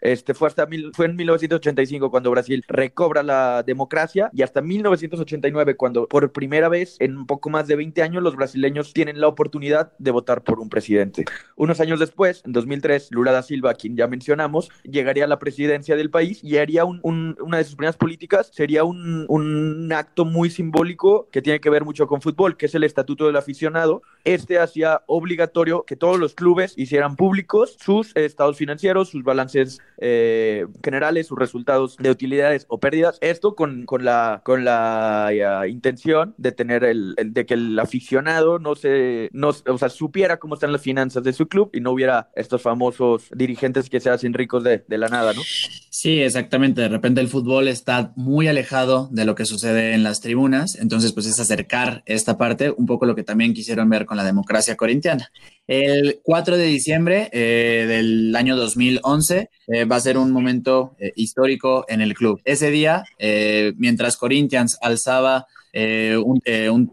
Este 0.01 0.33
fue 0.33 0.47
hasta 0.47 0.65
mil, 0.65 0.91
fue 0.93 1.07
en 1.07 1.15
1985 1.15 2.09
cuando 2.11 2.31
Brasil 2.31 2.63
recobra 2.67 3.23
la 3.23 3.63
democracia 3.63 4.29
y 4.33 4.41
hasta 4.41 4.61
1989 4.61 5.75
cuando 5.75 6.07
por 6.07 6.31
primera 6.31 6.69
vez 6.69 6.97
en 6.99 7.17
un 7.17 7.25
poco 7.25 7.49
más 7.49 7.67
de 7.67 7.75
20 7.75 8.01
años 8.01 8.23
los 8.23 8.35
brasileños 8.35 8.93
tienen 8.93 9.19
la 9.19 9.27
oportunidad 9.27 9.93
de 9.97 10.11
votar 10.11 10.43
por 10.43 10.59
un 10.59 10.69
presidente. 10.69 11.25
Unos 11.55 11.79
años 11.79 11.99
después, 11.99 12.41
en 12.45 12.53
2003, 12.53 13.09
Lula 13.11 13.31
da 13.31 13.43
Silva, 13.43 13.73
quien 13.73 13.95
ya 13.95 14.07
mencionamos, 14.07 14.69
llegaría 14.83 15.25
a 15.25 15.27
la 15.27 15.39
presidencia 15.39 15.95
del 15.95 16.09
país 16.09 16.43
y 16.43 16.57
haría 16.57 16.85
un, 16.85 17.01
una 17.03 17.57
de 17.57 17.63
sus 17.63 17.75
primeras 17.75 17.97
políticas, 17.97 18.49
sería 18.53 18.83
un, 18.83 19.25
un 19.27 19.91
acto 19.91 20.25
muy 20.25 20.49
simbólico 20.49 20.86
que 21.31 21.41
tiene 21.41 21.59
que 21.59 21.69
ver 21.69 21.83
mucho 21.83 22.07
con 22.07 22.21
fútbol, 22.21 22.55
que 22.55 22.67
es 22.67 22.75
el 22.75 22.83
Estatuto 22.83 23.25
del 23.27 23.35
Aficionado. 23.35 24.01
Este 24.23 24.59
hacía 24.59 25.01
obligatorio 25.07 25.83
que 25.83 25.95
todos 25.95 26.19
los 26.19 26.33
clubes 26.33 26.73
hicieran 26.77 27.15
públicos 27.15 27.75
sus 27.79 28.15
estados 28.15 28.57
financieros, 28.57 29.09
sus 29.09 29.23
balances 29.23 29.79
eh, 29.99 30.65
generales, 30.83 31.27
sus 31.27 31.37
resultados 31.37 31.97
de 31.97 32.09
utilidades 32.09 32.65
o 32.69 32.79
pérdidas. 32.79 33.17
Esto 33.21 33.55
con, 33.55 33.85
con 33.85 34.05
la, 34.05 34.41
con 34.43 34.63
la 34.63 35.31
intención 35.67 36.35
de 36.37 36.51
tener 36.51 36.83
el, 36.83 37.15
de 37.15 37.45
que 37.45 37.55
el 37.55 37.77
aficionado 37.79 38.59
no 38.59 38.75
se, 38.75 39.29
no, 39.33 39.49
o 39.49 39.77
sea, 39.77 39.89
supiera 39.89 40.37
cómo 40.37 40.53
están 40.53 40.71
las 40.71 40.81
finanzas 40.81 41.23
de 41.23 41.33
su 41.33 41.47
club 41.47 41.69
y 41.73 41.81
no 41.81 41.91
hubiera 41.91 42.29
estos 42.35 42.61
famosos 42.61 43.29
dirigentes 43.35 43.89
que 43.89 43.99
se 43.99 44.09
hacen 44.09 44.33
ricos 44.33 44.63
de, 44.63 44.83
de 44.87 44.97
la 44.97 45.07
nada, 45.07 45.33
¿no? 45.33 45.41
Sí, 45.89 46.21
exactamente. 46.21 46.81
De 46.81 46.89
repente 46.89 47.21
el 47.21 47.27
fútbol 47.27 47.67
está 47.67 48.13
muy 48.15 48.47
alejado 48.47 49.09
de 49.11 49.25
lo 49.25 49.33
que 49.33 49.45
sucede 49.45 49.93
en 49.93 50.03
las 50.03 50.21
tribunas. 50.21 50.76
Entonces, 50.77 51.13
pues 51.13 51.25
es 51.25 51.39
acercar 51.39 52.03
esta 52.05 52.37
parte, 52.37 52.69
un 52.69 52.85
poco 52.85 53.05
lo 53.05 53.15
que 53.15 53.23
también 53.23 53.53
quisieron 53.53 53.89
ver 53.89 54.05
con 54.05 54.17
la 54.17 54.23
democracia 54.23 54.75
corintiana. 54.75 55.31
El 55.67 56.19
4 56.23 56.57
de 56.57 56.65
diciembre 56.65 57.29
eh, 57.31 57.85
del 57.87 58.35
año 58.35 58.55
2011 58.55 59.49
eh, 59.67 59.85
va 59.85 59.97
a 59.97 59.99
ser 59.99 60.17
un 60.17 60.31
momento 60.31 60.95
eh, 60.99 61.11
histórico 61.15 61.85
en 61.87 62.01
el 62.01 62.13
club. 62.13 62.41
Ese 62.45 62.71
día, 62.71 63.03
mientras 63.77 64.17
Corinthians 64.17 64.77
alzaba 64.81 65.47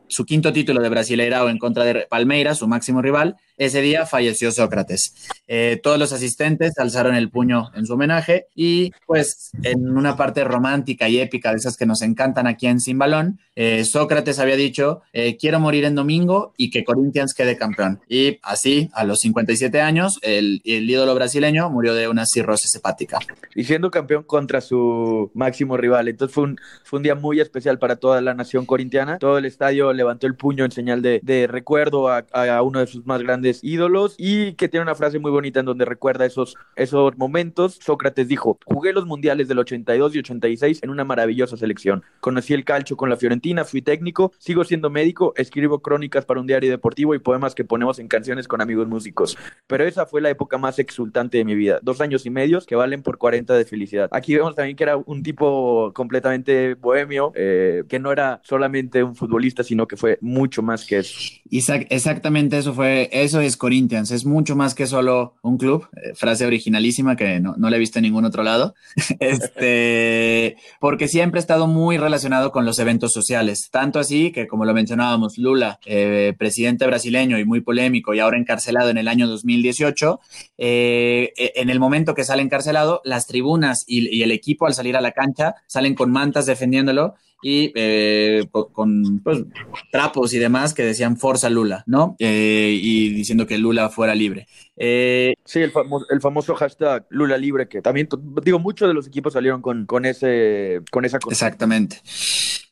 su 0.09 0.25
quinto 0.25 0.53
título 0.53 0.81
de 0.81 0.89
Brasileirao 0.89 1.49
en 1.49 1.59
contra 1.59 1.85
de 1.85 2.07
Palmeiras, 2.09 2.59
su 2.59 2.69
máximo 2.69 3.01
rival, 3.01 3.37
ese 3.57 3.81
día 3.83 4.05
falleció 4.05 4.51
Sócrates. 4.51 5.15
Eh, 5.47 5.79
todos 5.83 5.99
los 5.99 6.13
asistentes 6.13 6.77
alzaron 6.79 7.15
el 7.15 7.31
puño 7.31 7.71
en 7.75 7.87
su 7.87 7.93
homenaje 7.93 8.47
y 8.55 8.93
pues 9.07 9.53
en 9.63 9.97
una 9.97 10.17
parte 10.17 10.43
romántica 10.43 11.09
y 11.09 11.21
épica 11.21 11.51
de 11.51 11.59
esas 11.59 11.77
que 11.77 11.87
nos 11.87 12.03
encantan 12.03 12.47
aquí 12.49 12.67
en 12.67 12.81
Sin 12.81 12.99
Balón, 12.99 13.39
eh, 13.55 13.85
Sócrates 13.85 14.41
había 14.41 14.57
dicho, 14.57 15.03
eh, 15.13 15.37
quiero 15.37 15.61
morir 15.61 15.85
en 15.85 15.95
domingo 15.95 16.53
y 16.57 16.71
que 16.71 16.83
Corinthians 16.83 17.35
quede 17.35 17.57
campeón. 17.57 18.01
Y 18.09 18.39
así, 18.43 18.91
a 18.93 19.05
los 19.05 19.21
57 19.21 19.81
años, 19.81 20.19
el, 20.23 20.61
el 20.65 20.91
ídolo 20.91 21.15
brasileño 21.15 21.71
murió 21.71 21.95
de 21.95 22.09
una 22.09 22.27
cirrosis 22.27 22.75
hepática. 22.75 23.21
Y 23.55 23.65
siendo 23.65 23.93
campeón 23.93 24.25
contra 24.25 24.61
su 24.61 25.31
máximo 25.35 25.77
rival. 25.77 26.09
Entonces 26.09 26.35
fue 26.35 26.45
un, 26.45 26.59
fue 26.83 26.97
un 26.99 27.05
día 27.05 27.15
muy 27.15 27.41
especial 27.41 27.79
para 27.79 27.97
toda 27.97 28.21
la 28.21 28.35
nación 28.35 28.67
corintiana. 28.75 29.19
Todo 29.19 29.39
el 29.39 29.45
estadio 29.45 29.93
levantó 29.93 30.27
el 30.27 30.35
puño 30.35 30.65
en 30.65 30.73
señal 30.73 31.01
de, 31.01 31.47
recuerdo 31.49 32.09
a, 32.09 32.25
uno 32.63 32.81
de 32.81 32.89
sus 32.89 33.07
más 33.07 33.23
grandes 33.23 33.63
ídolos 33.63 34.17
y 34.19 34.55
que 34.55 34.69
tiene 34.69 34.83
una 34.83 34.97
frase 34.97 35.21
muy 35.21 35.31
bonita 35.31 35.61
en 35.61 35.67
donde 35.67 35.85
recuerda 35.85 36.27
esos, 36.27 36.57
esos 36.75 37.17
momentos. 37.17 37.79
Sócrates 37.81 38.27
dijo, 38.27 38.59
jugué 38.65 38.93
los 38.93 39.07
mundiales 39.07 39.47
del 39.47 39.61
82 39.61 40.17
y 40.17 40.19
86 40.19 40.81
en 40.83 40.91
una 40.91 41.05
maravillosa 41.05 41.57
selección. 41.57 42.03
Conocí 42.19 42.53
el 42.53 42.65
calcio 42.65 42.97
con 42.97 43.09
la 43.09 43.17
Fiorentina, 43.17 43.65
fui 43.65 43.81
técnico, 43.81 44.33
sigo 44.39 44.65
siendo 44.65 44.91
médico, 44.91 45.35
escribo 45.37 45.79
crónicas 45.79 46.25
para 46.25 46.41
un 46.41 46.49
diario 46.49 46.69
deportivo 46.69 47.15
y 47.15 47.21
poemas 47.21 47.55
que 47.55 47.65
ponemos 47.65 48.01
en 48.01 48.09
canciones 48.09 48.49
con 48.49 48.61
amigos 48.61 48.89
músicos. 48.89 49.39
Pero 49.69 49.85
esa 49.85 50.05
fue 50.05 50.21
la 50.21 50.31
época 50.31 50.59
más 50.59 50.81
exultante 50.81 51.39
de 51.39 51.45
mi 51.45 51.55
vida. 51.55 51.79
Dos 51.81 52.01
años 52.01 52.27
y 52.27 52.31
medios 52.31 52.67
que 52.67 52.75
valen 52.75 53.05
por 53.05 53.19
40 53.19 53.55
de 53.55 53.65
felicidad. 53.67 54.09
Aquí 54.11 54.35
vemos 54.35 54.57
también 54.57 54.77
que 54.77 54.83
era 54.83 54.97
un 54.97 55.23
tipo 55.23 55.93
completamente 55.95 56.75
bohemio, 56.75 57.31
eh, 57.37 57.85
que 57.89 58.01
no 58.01 58.11
era 58.11 58.41
un 58.67 59.15
futbolista, 59.15 59.63
sino 59.63 59.87
que 59.87 59.97
fue 59.97 60.19
mucho 60.21 60.63
más 60.63 60.85
que 60.85 60.99
eso. 60.99 61.19
Exactamente 61.51 62.59
eso 62.59 62.75
fue, 62.75 63.09
eso 63.13 63.41
es 63.41 63.57
Corinthians, 63.57 64.11
es 64.11 64.25
mucho 64.25 64.57
más 64.57 64.75
que 64.75 64.87
solo 64.87 65.35
un 65.43 65.59
club, 65.59 65.89
eh, 65.97 66.15
frase 66.15 66.47
originalísima 66.47 67.17
que 67.17 67.41
no, 67.41 67.55
no 67.57 67.71
la 67.71 67.77
he 67.77 67.79
visto 67.79 67.99
en 67.99 68.05
ningún 68.05 68.25
otro 68.25 68.43
lado, 68.43 68.75
este, 69.21 70.57
porque 70.81 71.09
siempre 71.09 71.39
ha 71.39 71.41
estado 71.41 71.67
muy 71.67 71.99
relacionado 71.99 72.53
con 72.53 72.65
los 72.65 72.79
eventos 72.79 73.13
sociales, 73.13 73.71
tanto 73.71 73.99
así 73.99 74.33
que 74.33 74.47
como 74.47 74.65
lo 74.65 74.75
mencionábamos, 74.75 75.39
Lula, 75.39 75.79
eh, 75.87 76.35
presidente 76.39 76.87
brasileño 76.87 77.39
y 77.39 77.45
muy 77.45 77.61
polémico 77.61 78.15
y 78.15 78.21
ahora 78.21 78.39
encarcelado 78.39 78.91
en 78.91 78.99
el 78.99 79.09
año 79.09 79.27
2018, 79.29 80.21
eh, 80.59 81.33
e, 81.37 81.53
en 81.57 81.71
el 81.71 81.81
momento 81.81 82.15
que 82.15 82.25
sale 82.25 82.43
encarcelado, 82.43 83.01
las 83.05 83.27
tribunas 83.27 83.85
y 83.87 84.23
el 84.23 84.31
equipo 84.33 84.67
al 84.67 84.75
salir 84.75 84.97
a 84.97 85.01
la 85.01 85.13
cancha 85.13 85.55
salen 85.67 85.95
con 85.95 86.11
mantas 86.11 86.47
defendiéndolo 86.47 87.15
y 87.47 87.73
eh, 87.75 88.47
con 88.73 89.21
pues, 89.23 89.45
trapos 89.93 90.33
y 90.33 90.39
demás 90.39 90.73
que 90.73 90.83
decían 90.83 91.19
Forza 91.19 91.51
Lula, 91.51 91.85
¿no? 91.87 92.17
Eh, 92.19 92.79
y 92.81 93.11
diciendo 93.11 93.47
que 93.47 93.59
Lula 93.59 93.91
fuera 93.91 94.15
libre. 94.15 94.49
Eh, 94.79 95.35
sí, 95.45 95.61
el 95.61 95.71
famoso, 95.71 96.07
el 96.09 96.23
famoso 96.23 96.55
hashtag 96.55 97.05
Lula 97.11 97.37
libre, 97.37 97.69
que 97.69 97.83
también, 97.83 98.09
digo, 98.43 98.59
muchos 98.59 98.89
de 98.89 98.95
los 98.95 99.07
equipos 99.07 99.35
salieron 99.35 99.61
con, 99.61 99.85
con, 99.85 100.07
ese, 100.07 100.81
con 100.91 101.05
esa 101.05 101.19
cosa. 101.19 101.35
Exactamente. 101.35 102.01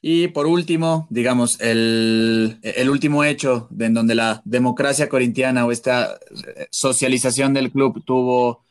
Y 0.01 0.29
por 0.29 0.47
último, 0.47 1.07
digamos, 1.11 1.61
el, 1.61 2.57
el 2.63 2.89
último 2.89 3.25
hecho 3.25 3.69
de 3.69 3.85
en 3.87 3.95
donde 3.95 4.15
la 4.15 4.41
democracia 4.47 5.11
corintiana 5.11 5.67
o 5.67 5.71
esta 5.71 6.19
socialización 6.71 7.53
del 7.53 7.71
club 7.71 8.03
tuvo 8.07 8.65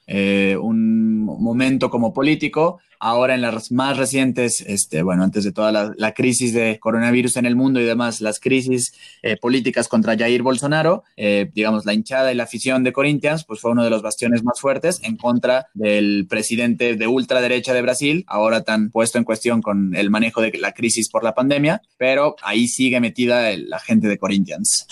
un 0.60 1.24
momento 1.24 1.90
como 1.90 2.14
político 2.14 2.80
Ahora 3.04 3.34
en 3.34 3.42
las 3.42 3.72
más 3.72 3.98
recientes, 3.98 4.62
este, 4.62 5.02
bueno, 5.02 5.24
antes 5.24 5.44
de 5.44 5.52
toda 5.52 5.72
la, 5.72 6.14
crisis 6.14 6.54
de 6.54 6.78
coronavirus 6.80 7.38
en 7.38 7.48
el 7.48 7.56
mundo 7.56 7.80
y 7.80 7.84
demás, 7.84 8.22
las 8.22 8.40
crisis 8.40 8.94
eh, 9.24 9.38
políticas 9.38 9.88
contra 9.88 10.16
Jair 10.16 10.44
Bolsonaro, 10.44 11.04
eh, 11.18 11.50
digamos, 11.52 11.84
la 11.88 11.96
hinchada 11.96 12.32
y 12.32 12.36
la 12.36 12.44
afición 12.44 12.84
de 12.84 12.94
Corinthians, 12.94 13.44
pues 13.44 13.60
fue 13.60 13.72
uno 13.72 13.84
de 13.84 13.90
los 13.90 14.04
bastiones 14.04 14.44
más 14.44 14.60
fuertes 14.60 15.00
en 15.02 15.18
contra 15.18 15.70
del 15.74 16.28
presidente 16.30 16.96
de 16.96 17.08
ultraderecha 17.08 17.74
de 17.74 17.82
Brasil, 17.82 18.24
ahora 18.28 18.62
tan 18.62 18.92
puesto 18.92 19.18
en 19.18 19.24
cuestión 19.24 19.64
con 19.64 19.96
el 19.96 20.12
manejo 20.12 20.40
de 20.40 20.52
la 20.60 20.74
crisis 20.74 21.10
por 21.10 21.24
la 21.24 21.34
pandemia, 21.34 21.82
pero 21.98 22.36
ahí 22.44 22.68
sigue 22.68 23.00
metida 23.00 23.58
la 23.58 23.80
gente 23.80 24.08
de 24.08 24.20
Corinthians. 24.20 24.86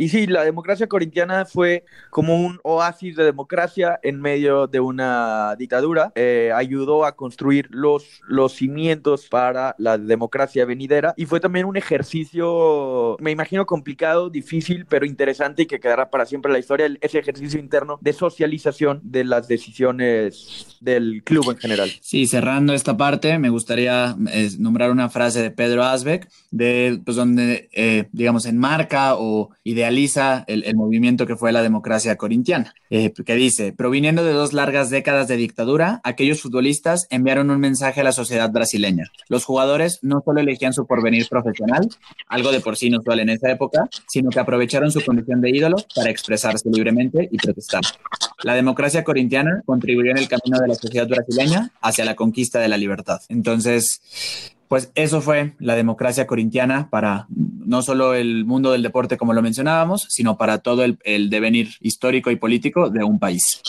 Y 0.00 0.10
sí, 0.10 0.28
la 0.28 0.44
democracia 0.44 0.86
corintiana 0.86 1.44
fue 1.44 1.84
como 2.10 2.40
un 2.40 2.60
oasis 2.62 3.16
de 3.16 3.24
democracia 3.24 3.98
en 4.04 4.20
medio 4.20 4.68
de 4.68 4.78
una 4.78 5.56
dictadura. 5.58 6.12
Eh, 6.14 6.52
ayudó 6.54 7.04
a 7.04 7.16
construir 7.16 7.66
los, 7.70 8.20
los 8.28 8.52
cimientos 8.52 9.26
para 9.28 9.74
la 9.76 9.98
democracia 9.98 10.64
venidera 10.64 11.14
y 11.16 11.26
fue 11.26 11.40
también 11.40 11.66
un 11.66 11.76
ejercicio, 11.76 13.16
me 13.18 13.32
imagino, 13.32 13.66
complicado, 13.66 14.30
difícil, 14.30 14.86
pero 14.86 15.04
interesante 15.04 15.62
y 15.62 15.66
que 15.66 15.80
quedará 15.80 16.10
para 16.10 16.26
siempre 16.26 16.50
en 16.50 16.52
la 16.52 16.60
historia, 16.60 16.88
ese 17.00 17.18
ejercicio 17.18 17.58
interno 17.58 17.98
de 18.00 18.12
socialización 18.12 19.00
de 19.02 19.24
las 19.24 19.48
decisiones 19.48 20.78
del 20.80 21.24
club 21.24 21.50
en 21.50 21.56
general. 21.56 21.90
Sí, 22.00 22.28
cerrando 22.28 22.72
esta 22.72 22.96
parte, 22.96 23.36
me 23.40 23.50
gustaría 23.50 24.14
eh, 24.30 24.50
nombrar 24.60 24.92
una 24.92 25.08
frase 25.08 25.42
de 25.42 25.50
Pedro 25.50 25.82
Asbeck, 25.82 26.28
de, 26.52 27.00
pues, 27.04 27.16
donde, 27.16 27.68
eh, 27.72 28.08
digamos, 28.12 28.46
enmarca 28.46 29.16
o 29.16 29.50
idea 29.64 29.87
idealiza 29.88 30.44
el, 30.46 30.76
movimiento 30.76 31.26
que 31.26 31.36
fue 31.36 31.50
la 31.50 31.62
democracia 31.62 32.16
corintiana, 32.16 32.74
eh, 32.90 33.12
que 33.12 33.34
dice, 33.34 33.72
proviniendo 33.72 34.22
de 34.22 34.32
dos 34.32 34.52
largas 34.52 34.90
décadas 34.90 35.28
de 35.28 35.36
dictadura, 35.36 36.00
aquellos 36.04 36.42
futbolistas 36.42 37.06
enviaron 37.10 37.50
un 37.50 37.58
mensaje 37.58 38.02
a 38.02 38.04
la 38.04 38.12
sociedad 38.12 38.50
brasileña. 38.50 39.10
Los 39.28 39.44
jugadores 39.44 39.98
no 40.02 40.20
solo 40.24 40.40
elegían 40.40 40.74
su 40.74 40.86
porvenir 40.86 41.26
profesional, 41.28 41.88
algo 42.28 42.52
de 42.52 42.60
por 42.60 42.76
sí 42.76 42.88
inusual 42.88 43.20
en 43.20 43.30
esa 43.30 43.50
época, 43.50 43.88
sino 44.08 44.28
que 44.30 44.40
aprovecharon 44.40 44.92
su 44.92 45.02
condición 45.02 45.40
de 45.40 45.50
ídolo 45.50 45.76
para 45.94 46.10
expresarse 46.10 46.68
libremente 46.70 47.28
y 47.32 47.38
protestar. 47.38 47.82
La 48.42 48.54
democracia 48.54 49.04
corintiana 49.04 49.62
contribuyó 49.64 50.10
en 50.10 50.18
el 50.18 50.28
camino 50.28 50.60
de 50.60 50.68
la 50.68 50.74
sociedad 50.74 51.08
brasileña 51.08 51.70
hacia 51.80 52.04
la 52.04 52.14
conquista 52.14 52.60
de 52.60 52.68
la 52.68 52.76
libertad. 52.76 53.20
Entonces, 53.28 54.00
pues 54.68 54.92
eso 54.94 55.22
fue 55.22 55.54
la 55.58 55.74
democracia 55.74 56.26
corintiana 56.26 56.90
para 56.90 57.26
no 57.68 57.82
solo 57.82 58.14
el 58.14 58.46
mundo 58.46 58.72
del 58.72 58.82
deporte 58.82 59.18
como 59.18 59.34
lo 59.34 59.42
mencionábamos, 59.42 60.06
sino 60.08 60.38
para 60.38 60.58
todo 60.58 60.84
el, 60.84 61.30
devenir 61.30 61.68
histórico 61.80 62.30
y 62.30 62.36
político 62.36 62.88
de 62.88 63.04
un 63.04 63.18
país. 63.18 63.60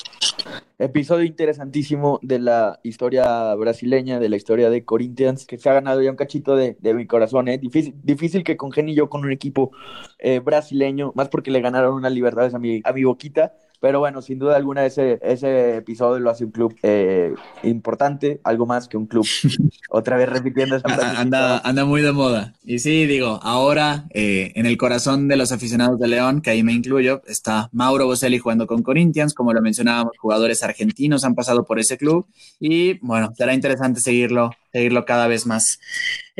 Episodio 0.77 1.25
interesantísimo 1.25 2.17
de 2.21 2.39
la 2.39 2.79
historia 2.83 3.53
brasileña, 3.55 4.21
de 4.21 4.29
la 4.29 4.37
historia 4.37 4.69
de 4.69 4.85
Corinthians, 4.85 5.45
que 5.45 5.57
se 5.57 5.69
ha 5.69 5.73
ganado 5.73 6.01
ya 6.01 6.11
un 6.11 6.15
cachito 6.15 6.55
de, 6.55 6.77
mi 6.93 7.05
corazón. 7.07 7.49
¿eh? 7.49 7.57
Difícil, 7.57 7.93
difícil 8.01 8.45
que 8.45 8.55
congenie 8.55 8.95
yo 8.95 9.09
con 9.09 9.25
un 9.25 9.33
equipo 9.33 9.71
eh, 10.17 10.39
brasileño, 10.39 11.11
más 11.15 11.27
porque 11.27 11.51
le 11.51 11.59
ganaron 11.59 11.93
una 11.93 12.09
libertad 12.09 12.55
a 12.55 12.57
mi, 12.57 12.79
a 12.85 12.93
mi 12.93 13.03
boquita 13.03 13.53
pero 13.79 13.99
bueno, 13.99 14.21
sin 14.21 14.39
duda 14.39 14.55
alguna 14.55 14.85
ese, 14.85 15.19
ese 15.21 15.77
episodio 15.77 16.19
lo 16.19 16.29
hace 16.29 16.45
un 16.45 16.51
club 16.51 16.75
eh, 16.83 17.33
importante, 17.63 18.41
algo 18.43 18.65
más 18.65 18.87
que 18.87 18.97
un 18.97 19.05
club. 19.05 19.25
Otra 19.89 20.17
vez 20.17 20.29
repitiendo 20.29 20.75
esa 20.75 21.19
anda, 21.19 21.59
anda 21.59 21.85
muy 21.85 22.01
de 22.01 22.11
moda. 22.11 22.53
Y 22.63 22.79
sí, 22.79 23.05
digo, 23.05 23.39
ahora 23.41 24.05
eh, 24.13 24.51
en 24.55 24.65
el 24.65 24.77
corazón 24.77 25.27
de 25.27 25.37
los 25.37 25.51
aficionados 25.51 25.99
de 25.99 26.07
León, 26.07 26.41
que 26.41 26.49
ahí 26.49 26.63
me 26.63 26.73
incluyo, 26.73 27.21
está 27.25 27.69
Mauro 27.71 28.05
Boselli 28.05 28.39
jugando 28.39 28.67
con 28.67 28.83
Corinthians, 28.83 29.33
como 29.33 29.53
lo 29.53 29.61
mencionábamos, 29.61 30.17
jugadores 30.17 30.61
argentinos 30.63 31.23
han 31.23 31.35
pasado 31.35 31.63
por 31.65 31.79
ese 31.79 31.97
club 31.97 32.27
y 32.59 32.99
bueno, 32.99 33.31
será 33.35 33.53
interesante 33.53 34.01
seguirlo 34.01 34.51
seguirlo 34.71 35.05
cada 35.05 35.27
vez 35.27 35.45
más. 35.45 35.79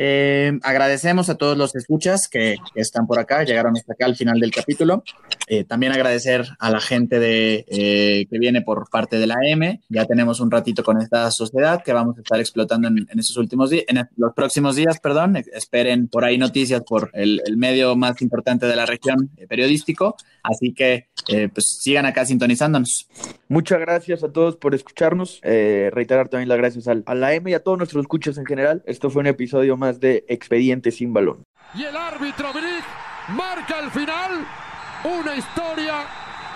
Eh, 0.02 0.58
agradecemos 0.62 1.28
a 1.28 1.34
todos 1.34 1.58
los 1.58 1.76
escuchas 1.76 2.26
que, 2.26 2.56
están 2.74 3.06
por 3.06 3.18
acá, 3.18 3.44
llegaron 3.44 3.76
hasta 3.76 3.92
acá 3.92 4.06
al 4.06 4.16
final 4.16 4.40
del 4.40 4.50
capítulo. 4.50 5.04
Eh, 5.46 5.64
también 5.64 5.92
agradecer 5.92 6.46
a 6.58 6.70
la 6.70 6.80
gente 6.80 7.18
de, 7.18 7.66
eh, 7.68 8.26
que 8.30 8.38
viene 8.38 8.62
por 8.62 8.88
parte 8.88 9.18
de 9.18 9.26
la 9.26 9.36
M. 9.42 9.82
Ya 9.90 10.06
tenemos 10.06 10.40
un 10.40 10.50
ratito 10.50 10.82
con 10.82 11.02
esta 11.02 11.30
sociedad 11.30 11.82
que 11.84 11.92
vamos 11.92 12.16
a 12.16 12.22
estar 12.22 12.40
explotando 12.40 12.88
en, 12.88 13.06
estos 13.18 13.36
últimos 13.36 13.68
días, 13.68 13.84
en 13.88 14.08
los 14.16 14.32
próximos 14.32 14.76
días, 14.76 14.98
perdón. 15.00 15.36
Esperen 15.36 16.08
por 16.08 16.24
ahí 16.24 16.38
noticias 16.38 16.82
por 16.82 17.10
el, 17.12 17.42
el 17.44 17.58
medio 17.58 17.94
más 17.94 18.22
importante 18.22 18.66
de 18.66 18.76
la 18.76 18.86
región 18.86 19.30
periodístico. 19.50 20.16
Así 20.42 20.72
que 20.72 21.08
pues 21.52 21.78
sigan 21.80 22.06
acá 22.06 22.24
sintonizándonos. 22.24 23.06
Muchas 23.48 23.80
gracias 23.80 24.24
a 24.24 24.32
todos 24.32 24.56
por 24.56 24.74
escucharnos. 24.74 25.40
reiterar 25.42 26.28
también 26.30 26.48
las 26.48 26.56
gracias 26.56 26.88
al, 26.88 27.02
a 27.04 27.14
la 27.14 27.34
M 27.34 27.50
y 27.50 27.54
a 27.54 27.62
todos 27.62 27.76
nuestros 27.76 28.02
escuchas 28.02 28.19
en 28.28 28.46
general. 28.46 28.82
Esto 28.86 29.10
fue 29.10 29.20
un 29.20 29.26
episodio 29.26 29.76
más 29.76 30.00
de 30.00 30.24
Expediente 30.28 30.90
sin 30.90 31.12
balón. 31.12 31.44
Y 31.74 31.84
el 31.84 31.96
árbitro 31.96 32.52
marca 33.28 33.78
al 33.78 33.90
final 33.90 34.46
una 35.04 35.34
historia 35.36 36.04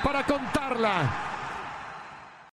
para 0.03 0.25
contarla. 0.25 1.34